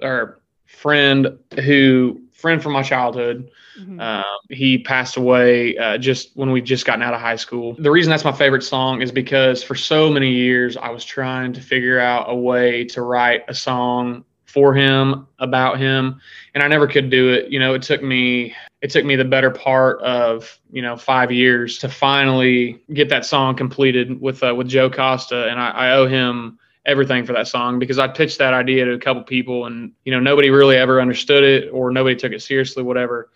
or 0.00 0.39
friend 0.70 1.38
who 1.64 2.20
friend 2.32 2.62
from 2.62 2.72
my 2.72 2.82
childhood. 2.82 3.50
Mm-hmm. 3.78 4.00
Uh, 4.00 4.22
he 4.48 4.78
passed 4.78 5.16
away 5.16 5.76
uh, 5.76 5.98
just 5.98 6.30
when 6.34 6.50
we 6.50 6.60
just 6.60 6.86
gotten 6.86 7.02
out 7.02 7.14
of 7.14 7.20
high 7.20 7.36
school. 7.36 7.74
The 7.78 7.90
reason 7.90 8.10
that's 8.10 8.24
my 8.24 8.32
favorite 8.32 8.62
song 8.62 9.02
is 9.02 9.12
because 9.12 9.62
for 9.62 9.74
so 9.74 10.10
many 10.10 10.30
years 10.30 10.76
I 10.76 10.88
was 10.90 11.04
trying 11.04 11.52
to 11.52 11.60
figure 11.60 12.00
out 12.00 12.26
a 12.28 12.34
way 12.34 12.84
to 12.86 13.02
write 13.02 13.42
a 13.48 13.54
song 13.54 14.24
for 14.46 14.74
him 14.74 15.26
about 15.38 15.78
him 15.78 16.20
and 16.54 16.64
I 16.64 16.66
never 16.68 16.88
could 16.88 17.10
do 17.10 17.32
it. 17.32 17.52
You 17.52 17.60
know, 17.60 17.74
it 17.74 17.82
took 17.82 18.02
me 18.02 18.54
it 18.80 18.90
took 18.90 19.04
me 19.04 19.14
the 19.14 19.24
better 19.24 19.50
part 19.50 20.00
of, 20.00 20.58
you 20.72 20.80
know, 20.80 20.96
5 20.96 21.30
years 21.30 21.78
to 21.78 21.88
finally 21.88 22.82
get 22.94 23.10
that 23.10 23.26
song 23.26 23.54
completed 23.54 24.20
with 24.20 24.42
uh, 24.42 24.54
with 24.54 24.68
Joe 24.68 24.90
Costa 24.90 25.48
and 25.48 25.60
I, 25.60 25.70
I 25.70 25.90
owe 25.92 26.06
him 26.06 26.58
everything 26.86 27.24
for 27.24 27.32
that 27.34 27.46
song 27.46 27.78
because 27.78 27.98
I 27.98 28.08
pitched 28.08 28.38
that 28.38 28.54
idea 28.54 28.84
to 28.86 28.92
a 28.92 28.98
couple 28.98 29.22
people 29.22 29.66
and 29.66 29.92
you 30.04 30.12
know 30.12 30.20
nobody 30.20 30.50
really 30.50 30.76
ever 30.76 31.00
understood 31.00 31.44
it 31.44 31.70
or 31.72 31.90
nobody 31.90 32.16
took 32.16 32.32
it 32.32 32.42
seriously 32.42 32.82
whatever 32.82 33.30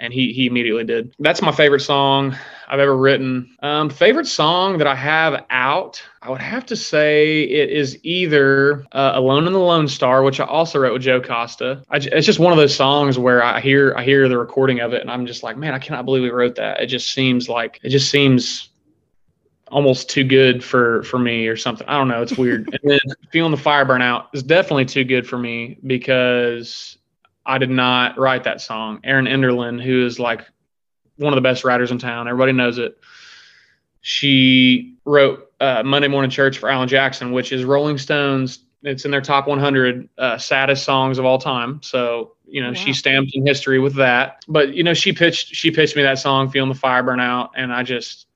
and 0.00 0.12
he 0.12 0.32
he 0.32 0.46
immediately 0.46 0.82
did. 0.82 1.14
That's 1.18 1.42
my 1.42 1.52
favorite 1.52 1.80
song 1.80 2.34
I've 2.66 2.80
ever 2.80 2.96
written. 2.96 3.54
Um, 3.62 3.90
favorite 3.90 4.26
song 4.26 4.78
that 4.78 4.86
I 4.86 4.94
have 4.94 5.44
out, 5.50 6.02
I 6.22 6.30
would 6.30 6.40
have 6.40 6.64
to 6.66 6.76
say 6.76 7.42
it 7.42 7.70
is 7.70 7.98
either 8.02 8.86
uh, 8.92 9.12
"Alone 9.14 9.46
in 9.46 9.52
the 9.52 9.58
Lone 9.60 9.86
Star," 9.86 10.22
which 10.22 10.40
I 10.40 10.46
also 10.46 10.80
wrote 10.80 10.94
with 10.94 11.02
Joe 11.02 11.20
Costa. 11.20 11.84
I, 11.90 11.98
it's 11.98 12.26
just 12.26 12.38
one 12.38 12.52
of 12.52 12.58
those 12.58 12.74
songs 12.74 13.18
where 13.18 13.44
I 13.44 13.60
hear 13.60 13.94
I 13.96 14.02
hear 14.02 14.28
the 14.28 14.38
recording 14.38 14.80
of 14.80 14.94
it 14.94 15.02
and 15.02 15.10
I'm 15.10 15.26
just 15.26 15.42
like, 15.42 15.56
man, 15.56 15.74
I 15.74 15.78
cannot 15.78 16.06
believe 16.06 16.22
we 16.22 16.30
wrote 16.30 16.56
that. 16.56 16.80
It 16.80 16.86
just 16.86 17.10
seems 17.10 17.48
like 17.48 17.78
it 17.82 17.90
just 17.90 18.10
seems 18.10 18.69
almost 19.70 20.10
too 20.10 20.24
good 20.24 20.62
for 20.62 21.02
for 21.04 21.18
me 21.18 21.46
or 21.46 21.56
something. 21.56 21.86
I 21.88 21.96
don't 21.96 22.08
know. 22.08 22.22
It's 22.22 22.36
weird. 22.36 22.68
and 22.82 22.90
then 22.90 23.00
feeling 23.32 23.50
the 23.50 23.56
fire 23.56 23.84
burn 23.84 24.02
out 24.02 24.28
is 24.32 24.42
definitely 24.42 24.84
too 24.84 25.04
good 25.04 25.26
for 25.26 25.38
me 25.38 25.78
because 25.86 26.98
I 27.46 27.58
did 27.58 27.70
not 27.70 28.18
write 28.18 28.44
that 28.44 28.60
song. 28.60 29.00
Erin 29.04 29.26
Enderlin, 29.26 29.82
who 29.82 30.04
is 30.04 30.18
like 30.18 30.46
one 31.16 31.32
of 31.32 31.36
the 31.36 31.42
best 31.42 31.64
writers 31.64 31.90
in 31.90 31.98
town, 31.98 32.28
everybody 32.28 32.52
knows 32.52 32.78
it. 32.78 32.98
She 34.02 34.96
wrote 35.04 35.52
uh, 35.60 35.82
Monday 35.82 36.08
Morning 36.08 36.30
Church 36.30 36.58
for 36.58 36.70
Alan 36.70 36.88
Jackson, 36.88 37.32
which 37.32 37.52
is 37.52 37.64
Rolling 37.64 37.98
Stones. 37.98 38.60
It's 38.82 39.04
in 39.04 39.10
their 39.10 39.20
top 39.20 39.46
100 39.46 40.08
uh, 40.16 40.38
saddest 40.38 40.84
songs 40.84 41.18
of 41.18 41.24
all 41.26 41.38
time. 41.38 41.80
So 41.82 42.32
you 42.46 42.62
know 42.62 42.70
wow. 42.70 42.74
she 42.74 42.92
stamped 42.92 43.32
in 43.34 43.46
history 43.46 43.78
with 43.78 43.94
that. 43.94 44.44
But 44.48 44.74
you 44.74 44.82
know 44.82 44.94
she 44.94 45.12
pitched 45.12 45.54
she 45.54 45.70
pitched 45.70 45.96
me 45.96 46.02
that 46.02 46.18
song, 46.18 46.50
"Feeling 46.50 46.70
the 46.70 46.78
Fire 46.78 47.02
Burn 47.02 47.20
Out," 47.20 47.52
and 47.56 47.72
I 47.72 47.82
just 47.82 48.26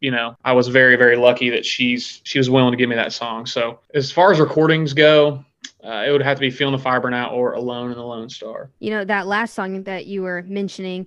you 0.00 0.10
know, 0.10 0.36
I 0.44 0.52
was 0.52 0.68
very, 0.68 0.96
very 0.96 1.16
lucky 1.16 1.50
that 1.50 1.64
she's 1.64 2.20
she 2.24 2.38
was 2.38 2.50
willing 2.50 2.72
to 2.72 2.76
give 2.76 2.88
me 2.88 2.96
that 2.96 3.12
song. 3.12 3.46
So 3.46 3.80
as 3.94 4.10
far 4.10 4.32
as 4.32 4.40
recordings 4.40 4.92
go, 4.92 5.44
uh, 5.82 6.04
it 6.06 6.10
would 6.12 6.22
have 6.22 6.36
to 6.36 6.40
be 6.40 6.50
"Feeling 6.50 6.72
the 6.72 6.82
Fire 6.82 7.00
Burn 7.00 7.14
Out" 7.14 7.32
or 7.32 7.52
"Alone 7.52 7.90
in 7.90 7.96
the 7.96 8.04
Lone 8.04 8.28
Star." 8.28 8.70
You 8.80 8.90
know 8.90 9.04
that 9.04 9.26
last 9.26 9.54
song 9.54 9.82
that 9.84 10.06
you 10.06 10.22
were 10.22 10.42
mentioning, 10.46 11.06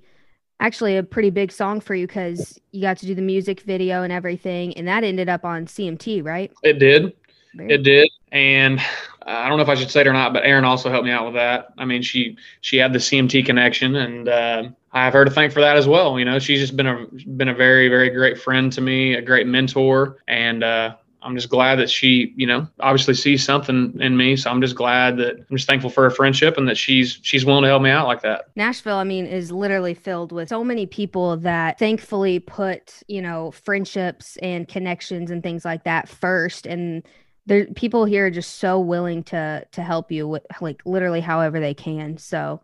actually 0.59 0.97
a 0.97 1.03
pretty 1.03 1.29
big 1.29 1.51
song 1.51 1.79
for 1.79 1.95
you 1.95 2.07
because 2.07 2.59
you 2.71 2.81
got 2.81 2.97
to 2.97 3.05
do 3.05 3.15
the 3.15 3.21
music 3.21 3.61
video 3.61 4.03
and 4.03 4.11
everything, 4.11 4.75
and 4.77 4.87
that 4.87 5.03
ended 5.03 5.29
up 5.29 5.45
on 5.45 5.65
CMT, 5.65 6.23
right? 6.23 6.51
It 6.63 6.79
did. 6.79 7.13
Very 7.55 7.73
it 7.73 7.83
did, 7.83 8.09
and 8.31 8.81
I 9.27 9.49
don't 9.49 9.57
know 9.57 9.63
if 9.63 9.69
I 9.69 9.75
should 9.75 9.91
say 9.91 10.01
it 10.01 10.07
or 10.07 10.13
not, 10.13 10.31
but 10.33 10.45
Erin 10.45 10.63
also 10.63 10.89
helped 10.89 11.05
me 11.05 11.11
out 11.11 11.25
with 11.25 11.33
that. 11.35 11.73
I 11.77 11.85
mean, 11.85 12.01
she 12.01 12.37
she 12.61 12.77
had 12.77 12.93
the 12.93 12.99
CMT 12.99 13.45
connection, 13.45 13.95
and 13.95 14.29
uh, 14.29 14.63
I 14.93 15.03
have 15.03 15.13
her 15.13 15.25
to 15.25 15.31
thank 15.31 15.51
for 15.51 15.59
that 15.59 15.75
as 15.75 15.87
well. 15.87 16.17
You 16.17 16.25
know, 16.25 16.39
she's 16.39 16.59
just 16.59 16.77
been 16.77 16.87
a 16.87 17.05
been 17.35 17.49
a 17.49 17.53
very 17.53 17.89
very 17.89 18.09
great 18.09 18.39
friend 18.39 18.71
to 18.73 18.81
me, 18.81 19.15
a 19.15 19.21
great 19.21 19.45
mentor, 19.45 20.17
and 20.27 20.63
uh, 20.63 20.95
I'm 21.21 21.35
just 21.35 21.49
glad 21.49 21.75
that 21.79 21.89
she, 21.89 22.33
you 22.37 22.47
know, 22.47 22.67
obviously 22.79 23.13
sees 23.13 23.43
something 23.43 23.97
in 23.99 24.15
me. 24.15 24.37
So 24.37 24.49
I'm 24.49 24.61
just 24.61 24.75
glad 24.75 25.17
that 25.17 25.35
I'm 25.49 25.57
just 25.57 25.67
thankful 25.67 25.89
for 25.89 26.03
her 26.03 26.09
friendship 26.09 26.57
and 26.57 26.67
that 26.69 26.77
she's 26.77 27.19
she's 27.21 27.43
willing 27.43 27.63
to 27.63 27.67
help 27.67 27.81
me 27.81 27.89
out 27.89 28.07
like 28.07 28.21
that. 28.21 28.45
Nashville, 28.55 28.95
I 28.95 29.03
mean, 29.03 29.25
is 29.25 29.51
literally 29.51 29.93
filled 29.93 30.31
with 30.31 30.47
so 30.47 30.63
many 30.63 30.85
people 30.85 31.35
that 31.37 31.79
thankfully 31.79 32.39
put, 32.39 33.03
you 33.07 33.21
know, 33.21 33.51
friendships 33.51 34.37
and 34.37 34.69
connections 34.69 35.29
and 35.29 35.43
things 35.43 35.65
like 35.65 35.83
that 35.83 36.07
first 36.07 36.65
and 36.65 37.03
there 37.47 37.65
people 37.65 38.05
here 38.05 38.27
are 38.27 38.31
just 38.31 38.55
so 38.55 38.79
willing 38.79 39.23
to 39.23 39.65
to 39.71 39.81
help 39.81 40.11
you 40.11 40.27
with 40.27 40.45
like 40.61 40.81
literally 40.85 41.21
however 41.21 41.59
they 41.59 41.73
can. 41.73 42.17
So 42.17 42.61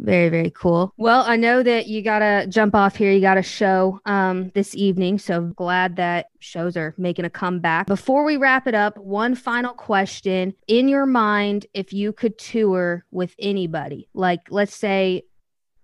very, 0.00 0.28
very 0.28 0.50
cool. 0.50 0.92
Well, 0.96 1.22
I 1.26 1.36
know 1.36 1.62
that 1.62 1.86
you 1.86 2.02
got 2.02 2.18
to 2.18 2.46
jump 2.48 2.74
off 2.74 2.96
here. 2.96 3.12
You 3.12 3.20
got 3.20 3.38
a 3.38 3.42
show 3.42 4.00
um, 4.04 4.50
this 4.54 4.74
evening. 4.74 5.18
So 5.18 5.42
glad 5.42 5.96
that 5.96 6.26
shows 6.40 6.76
are 6.76 6.94
making 6.98 7.24
a 7.24 7.30
comeback. 7.30 7.86
Before 7.86 8.24
we 8.24 8.36
wrap 8.36 8.66
it 8.66 8.74
up, 8.74 8.98
one 8.98 9.34
final 9.34 9.72
question. 9.72 10.54
In 10.66 10.88
your 10.88 11.06
mind, 11.06 11.66
if 11.74 11.92
you 11.92 12.12
could 12.12 12.38
tour 12.38 13.04
with 13.12 13.34
anybody, 13.38 14.08
like 14.14 14.40
let's 14.50 14.74
say 14.74 15.24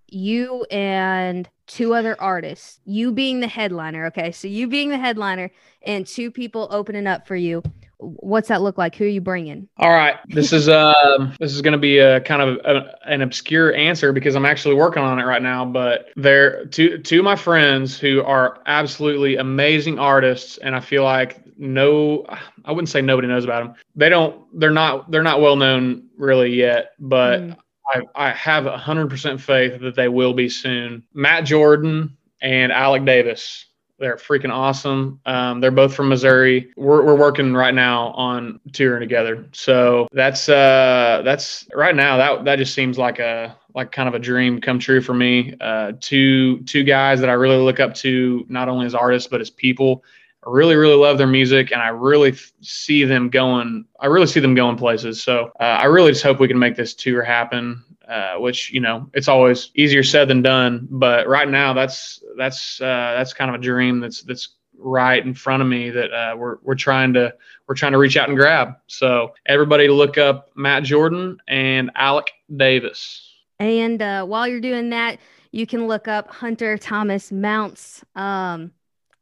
you 0.09 0.65
and 0.73 1.49
two 1.69 1.95
other 1.95 2.21
artists, 2.21 2.81
you 2.85 3.13
being 3.13 3.39
the 3.39 3.47
headliner. 3.47 4.07
Okay. 4.07 4.33
So 4.33 4.49
you 4.49 4.67
being 4.67 4.89
the 4.89 4.99
headliner 4.99 5.53
and 5.83 6.05
two 6.05 6.33
people 6.33 6.67
opening 6.73 7.07
up 7.07 7.29
for 7.29 7.37
you 7.37 7.63
what's 8.01 8.49
that 8.49 8.63
look 8.63 8.79
like? 8.79 8.95
Who 8.97 9.05
are 9.05 9.09
you 9.09 9.21
bringing? 9.21 9.69
All 9.79 9.91
right, 9.91 10.17
this 10.29 10.53
is 10.53 10.69
um 10.69 11.35
this 11.41 11.53
is 11.53 11.63
going 11.63 11.73
to 11.73 11.79
be 11.79 11.99
a 11.99 12.21
kind 12.21 12.43
of 12.43 12.57
a, 12.65 12.97
an 13.07 13.23
obscure 13.23 13.75
answer 13.75 14.13
because 14.13 14.35
I'm 14.35 14.47
actually 14.47 14.75
working 14.75 15.03
on 15.03 15.19
it 15.19 15.25
right 15.25 15.43
now. 15.43 15.65
But 15.65 16.09
they're 16.17 16.67
two 16.67 16.99
two 16.99 17.19
of 17.19 17.25
my 17.25 17.37
friends 17.37 17.99
who 17.99 18.23
are 18.23 18.61
absolutely 18.67 19.37
amazing 19.37 19.99
artists, 19.99 20.59
and 20.59 20.75
I 20.75 20.81
feel 20.81 21.05
like 21.05 21.41
no, 21.57 22.25
I 22.65 22.73
wouldn't 22.73 22.89
say 22.89 23.03
nobody 23.03 23.29
knows 23.29 23.45
about 23.45 23.65
them. 23.65 23.75
They 23.95 24.09
don't. 24.09 24.59
They're 24.59 24.71
not. 24.71 25.11
They're 25.11 25.23
not 25.23 25.41
well 25.41 25.57
known 25.57 26.09
really 26.17 26.55
yet, 26.55 26.93
but. 26.99 27.41
Mm. 27.41 27.57
I, 27.93 28.29
I 28.29 28.31
have 28.35 28.67
100% 28.67 29.41
faith 29.41 29.81
that 29.81 29.97
they 29.97 30.07
will 30.07 30.33
be 30.33 30.49
soon. 30.49 31.03
Matt 31.13 31.45
Jordan 31.45 32.17
and 32.41 32.71
Alec 32.71 33.05
Davis 33.05 33.67
they're 34.01 34.17
freaking 34.17 34.51
awesome. 34.51 35.21
Um, 35.27 35.61
they're 35.61 35.71
both 35.71 35.95
from 35.95 36.09
Missouri. 36.09 36.73
We're, 36.77 37.05
we're 37.05 37.15
working 37.15 37.53
right 37.53 37.75
now 37.75 38.09
on 38.09 38.59
touring 38.73 39.01
together. 39.01 39.47
So 39.53 40.09
that's 40.11 40.49
uh, 40.49 41.21
that's 41.25 41.69
right 41.75 41.95
now 41.95 42.17
that 42.17 42.45
that 42.47 42.57
just 42.57 42.75
seems 42.75 42.99
like 42.99 43.19
a 43.19 43.57
like 43.75 43.93
kind 43.93 44.09
of 44.09 44.15
a 44.15 44.19
dream 44.19 44.61
come 44.61 44.79
true 44.79 45.03
for 45.03 45.15
me. 45.15 45.55
Uh, 45.61 45.93
two 46.01 46.63
two 46.63 46.83
guys 46.83 47.21
that 47.21 47.29
I 47.29 47.35
really 47.35 47.63
look 47.63 47.79
up 47.79 47.95
to, 47.97 48.45
not 48.49 48.69
only 48.69 48.87
as 48.87 48.95
artists 48.95 49.29
but 49.29 49.41
as 49.41 49.51
people. 49.51 50.03
I 50.47 50.51
really 50.51 50.77
really 50.77 50.97
love 50.97 51.19
their 51.19 51.27
music, 51.27 51.71
and 51.71 51.83
I 51.83 51.89
really 51.89 52.35
see 52.63 53.05
them 53.05 53.29
going. 53.29 53.85
I 54.01 54.07
really 54.07 54.27
see 54.27 54.41
them 54.41 54.55
going 54.55 54.79
places. 54.79 55.23
So 55.23 55.53
uh, 55.61 55.65
I 55.65 55.85
really 55.85 56.13
just 56.13 56.25
hope 56.25 56.41
we 56.41 56.49
can 56.49 56.59
make 56.59 56.75
this 56.75 56.95
tour 56.95 57.23
happen. 57.23 57.85
Uh, 58.11 58.35
which 58.39 58.73
you 58.73 58.81
know 58.81 59.09
it's 59.15 59.29
always 59.29 59.71
easier 59.77 60.03
said 60.03 60.27
than 60.27 60.43
done. 60.43 60.89
But 60.91 61.29
right 61.29 61.49
now, 61.49 61.73
that's 61.73 62.21
that's 62.37 62.81
uh, 62.81 63.15
that's 63.17 63.33
kind 63.33 63.55
of 63.55 63.61
a 63.61 63.63
dream 63.63 64.01
that's 64.01 64.23
that's 64.23 64.57
right 64.77 65.25
in 65.25 65.33
front 65.33 65.63
of 65.63 65.69
me 65.69 65.91
that 65.91 66.13
uh, 66.13 66.37
we're 66.37 66.57
we're 66.65 66.75
trying 66.75 67.13
to 67.13 67.33
we're 67.69 67.77
trying 67.77 67.93
to 67.93 67.99
reach 67.99 68.17
out 68.17 68.29
and 68.29 68.37
grab. 68.37 68.75
So 68.89 69.35
everybody, 69.47 69.87
look 69.87 70.19
up 70.19 70.51
Matt 70.57 70.83
Jordan 70.83 71.39
and 71.47 71.93
Alec 71.95 72.33
Davis. 72.57 73.33
And 73.61 74.03
uh, 74.03 74.25
while 74.25 74.49
you're 74.49 74.61
doing 74.61 74.91
that, 74.91 75.21
you 75.53 75.65
can 75.65 75.87
look 75.87 76.09
up 76.09 76.33
Hunter 76.33 76.79
Thomas 76.79 77.31
Mounce. 77.31 78.03
Um, 78.17 78.73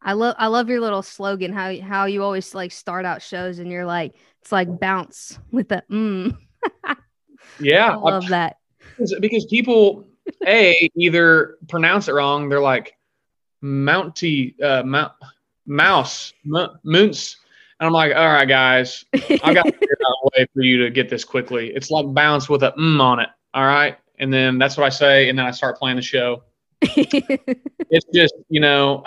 I 0.01 0.15
love 0.15 0.35
I 0.39 0.47
love 0.47 0.71
your 0.71 0.81
little 0.81 1.03
slogan 1.03 1.53
how 1.53 1.79
how 1.83 2.07
you 2.07 2.23
always 2.23 2.55
like 2.55 2.73
start 2.73 3.05
out 3.05 3.21
shows 3.21 3.59
and 3.59 3.71
you're 3.71 3.85
like 3.85 4.15
it's 4.41 4.51
like 4.51 4.81
bounce 4.81 5.39
with 5.51 5.69
the 5.69 5.85
mm. 5.91 6.35
yeah, 7.61 7.91
I 7.91 7.97
love 7.97 8.25
I, 8.25 8.29
that 8.31 8.57
because 9.21 9.47
people 9.47 10.07
a 10.47 10.91
either 10.97 11.57
pronounce 11.69 12.09
it 12.09 12.13
wrong. 12.13 12.49
They're 12.49 12.61
like 12.61 12.97
Mounty 13.61 14.55
uh, 14.63 14.83
Mount 14.85 15.13
Mouse 15.67 16.33
Moons. 16.45 17.37
And 17.81 17.87
I'm 17.87 17.93
like, 17.93 18.15
all 18.15 18.27
right, 18.27 18.49
guys, 18.49 19.05
I 19.15 19.55
got 19.55 19.65
to 19.65 19.73
figure 19.73 19.97
out 20.05 20.17
a 20.25 20.29
way 20.37 20.47
for 20.53 20.63
you 20.63 20.83
to 20.83 20.91
get 20.91 21.09
this 21.09 21.25
quickly. 21.25 21.69
It's 21.69 21.91
like 21.91 22.13
bounce 22.13 22.49
with 22.49 22.65
a 22.65 22.73
mm 22.73 23.01
on 23.01 23.21
it. 23.21 23.29
All 23.55 23.65
right. 23.65 23.97
And 24.19 24.33
then 24.33 24.59
that's 24.59 24.77
what 24.77 24.85
I 24.85 24.89
say. 24.89 25.29
And 25.29 25.39
then 25.39 25.47
I 25.47 25.53
start 25.53 25.79
playing 25.79 25.97
the 25.97 26.03
show. 26.03 26.43
it's 26.83 28.07
just, 28.13 28.35
you 28.49 28.61
know, 28.61 29.05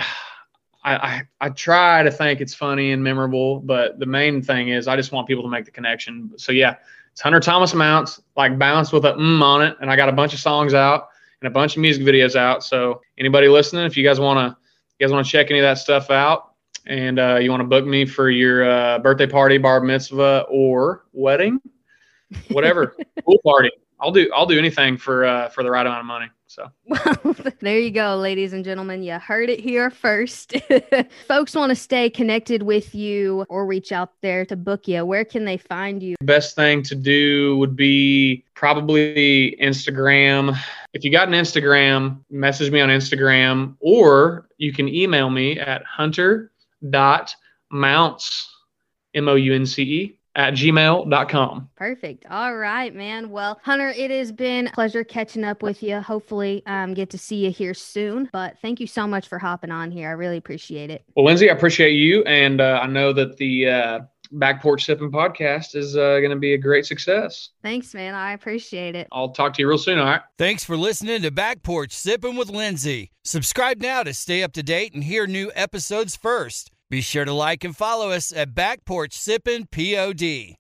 I, 0.84 0.95
I, 0.95 1.21
I 1.41 1.49
try 1.49 2.01
to 2.04 2.12
think 2.12 2.39
it's 2.39 2.54
funny 2.54 2.93
and 2.93 3.04
memorable, 3.04 3.60
but 3.60 3.99
the 3.99 4.06
main 4.06 4.41
thing 4.41 4.69
is 4.69 4.88
I 4.88 4.95
just 4.95 5.12
want 5.12 5.27
people 5.27 5.43
to 5.43 5.49
make 5.49 5.65
the 5.65 5.71
connection. 5.71 6.32
So 6.38 6.54
yeah, 6.54 6.75
it's 7.12 7.21
Hunter 7.21 7.39
Thomas 7.39 7.74
Mounce, 7.74 8.21
like 8.38 8.58
bounce 8.58 8.91
with 8.91 9.06
a 9.06 9.13
mm 9.13 9.41
on 9.41 9.62
it. 9.62 9.78
And 9.82 9.89
I 9.89 9.95
got 9.95 10.10
a 10.10 10.13
bunch 10.13 10.34
of 10.34 10.39
songs 10.39 10.74
out 10.74 11.10
and 11.41 11.47
a 11.47 11.52
bunch 11.52 11.76
of 11.76 11.82
music 11.82 12.04
videos 12.04 12.36
out. 12.36 12.63
So 12.63 13.02
anybody 13.17 13.47
listening, 13.47 13.86
if 13.86 13.97
you 13.97 14.04
guys 14.04 14.19
want 14.19 14.38
to, 14.39 14.58
you 14.97 15.06
guys 15.06 15.13
want 15.13 15.26
to 15.26 15.32
check 15.32 15.50
any 15.50 15.60
of 15.60 15.63
that 15.63 15.78
stuff 15.78 16.10
out 16.10 16.54
and 16.86 17.19
uh, 17.19 17.36
you 17.36 17.52
want 17.52 17.62
to 17.62 17.67
book 17.67 17.86
me 17.86 18.06
for 18.06 18.30
your 18.30 18.69
uh, 18.69 19.00
birthday 19.00 19.28
party, 19.28 19.58
bar 19.58 19.82
mitzvah 19.82 20.45
or 20.50 21.06
wedding, 21.13 21.62
whatever, 22.50 22.95
pool 23.26 23.39
party, 23.43 23.71
I'll 24.00 24.12
do, 24.12 24.30
I'll 24.34 24.45
do 24.45 24.58
anything 24.58 24.97
for, 24.97 25.26
uh, 25.26 25.50
for 25.50 25.63
the 25.63 25.71
right 25.71 25.86
amount 25.86 26.00
of 26.00 26.06
money. 26.06 26.28
So, 26.51 26.69
well, 26.85 27.17
there 27.61 27.79
you 27.79 27.91
go, 27.91 28.17
ladies 28.17 28.51
and 28.51 28.65
gentlemen. 28.65 29.03
You 29.03 29.13
heard 29.13 29.49
it 29.49 29.61
here 29.61 29.89
first. 29.89 30.53
Folks 31.29 31.55
want 31.55 31.69
to 31.69 31.77
stay 31.77 32.09
connected 32.09 32.63
with 32.63 32.93
you 32.93 33.45
or 33.47 33.65
reach 33.65 33.93
out 33.93 34.11
there 34.21 34.45
to 34.47 34.57
book 34.57 34.85
you. 34.85 35.05
Where 35.05 35.23
can 35.23 35.45
they 35.45 35.55
find 35.55 36.03
you? 36.03 36.17
Best 36.21 36.57
thing 36.57 36.83
to 36.83 36.93
do 36.93 37.55
would 37.55 37.77
be 37.77 38.43
probably 38.53 39.55
Instagram. 39.61 40.57
If 40.91 41.05
you 41.05 41.11
got 41.11 41.29
an 41.29 41.35
Instagram, 41.35 42.19
message 42.29 42.69
me 42.69 42.81
on 42.81 42.89
Instagram 42.89 43.77
or 43.79 44.49
you 44.57 44.73
can 44.73 44.89
email 44.89 45.29
me 45.29 45.57
at 45.57 45.85
hunter.mounce, 45.85 46.49
M 49.13 49.29
O 49.29 49.35
U 49.35 49.53
N 49.53 49.65
C 49.65 49.83
E, 49.83 50.17
at 50.36 50.54
gmail.com. 50.54 51.70
Perfect. 51.76 52.26
All 52.30 52.56
right, 52.56 52.94
man. 52.94 53.30
Well, 53.30 53.60
Hunter, 53.63 53.89
it 53.89 54.12
has 54.12 54.32
been 54.32 54.67
a 54.67 54.72
pleasure 54.72 55.04
catching 55.04 55.44
up 55.44 55.62
with 55.62 55.84
you. 55.84 56.00
Hopefully, 56.00 56.63
um, 56.65 56.94
get 56.94 57.10
to 57.12 57.17
see 57.17 57.46
you 57.46 57.52
here 57.52 57.74
soon. 57.74 58.30
But 58.32 58.58
thank 58.62 58.80
you 58.80 58.88
so 58.88 59.08
much 59.08 59.28
for 59.28 59.39
hopping 59.39 59.72
on 59.72 59.91
here. 59.91 60.10
I 60.10 60.13
really 60.13 60.38
appreciate 60.38 60.89
it. 60.89 61.04
Well, 61.15 61.26
Lindsay, 61.26 61.50
I 61.50 61.54
appreciate 61.54 61.94
you. 61.94 62.24
And 62.24 62.62
uh, 62.62 62.80
I 62.82 62.88
know 62.88 63.13
that 63.13 63.38
the 63.38 63.70
uh, 63.70 64.00
Back 64.32 64.62
Porch 64.62 64.86
Sipping 64.86 65.12
podcast 65.12 65.76
is 65.76 65.98
uh, 65.98 66.20
going 66.20 66.30
to 66.32 66.38
be 66.38 66.54
a 66.54 66.58
great 66.58 66.86
success. 66.86 67.50
Thanks, 67.62 67.94
man. 67.94 68.13
I 68.15 68.34
appreciate 68.34 68.96
it. 68.96 69.08
I'll 69.12 69.30
talk 69.30 69.54
to 69.56 69.62
you 69.62 69.67
real 69.67 69.78
soon. 69.78 70.00
All 70.00 70.06
right. 70.06 70.22
Thanks 70.38 70.63
for 70.63 70.78
listening 70.78 71.22
to 71.24 71.32
Back 71.32 71.63
Porch 71.63 71.91
Sipping 71.91 72.38
with 72.38 72.50
Lindsay. 72.50 73.12
Subscribe 73.24 73.82
now 73.82 74.04
to 74.04 74.13
stay 74.13 74.44
up 74.44 74.54
to 74.54 74.63
date 74.63 74.94
and 74.94 75.04
hear 75.04 75.28
new 75.28 75.52
episodes 75.56 76.15
first. 76.15 76.72
Be 76.91 76.99
sure 76.99 77.23
to 77.23 77.32
like 77.32 77.63
and 77.63 77.73
follow 77.73 78.12
us 78.12 78.34
at 78.34 78.54
Back 78.54 78.84
Porch 78.84 79.12
Sippin' 79.12 79.65
POD. 79.71 80.58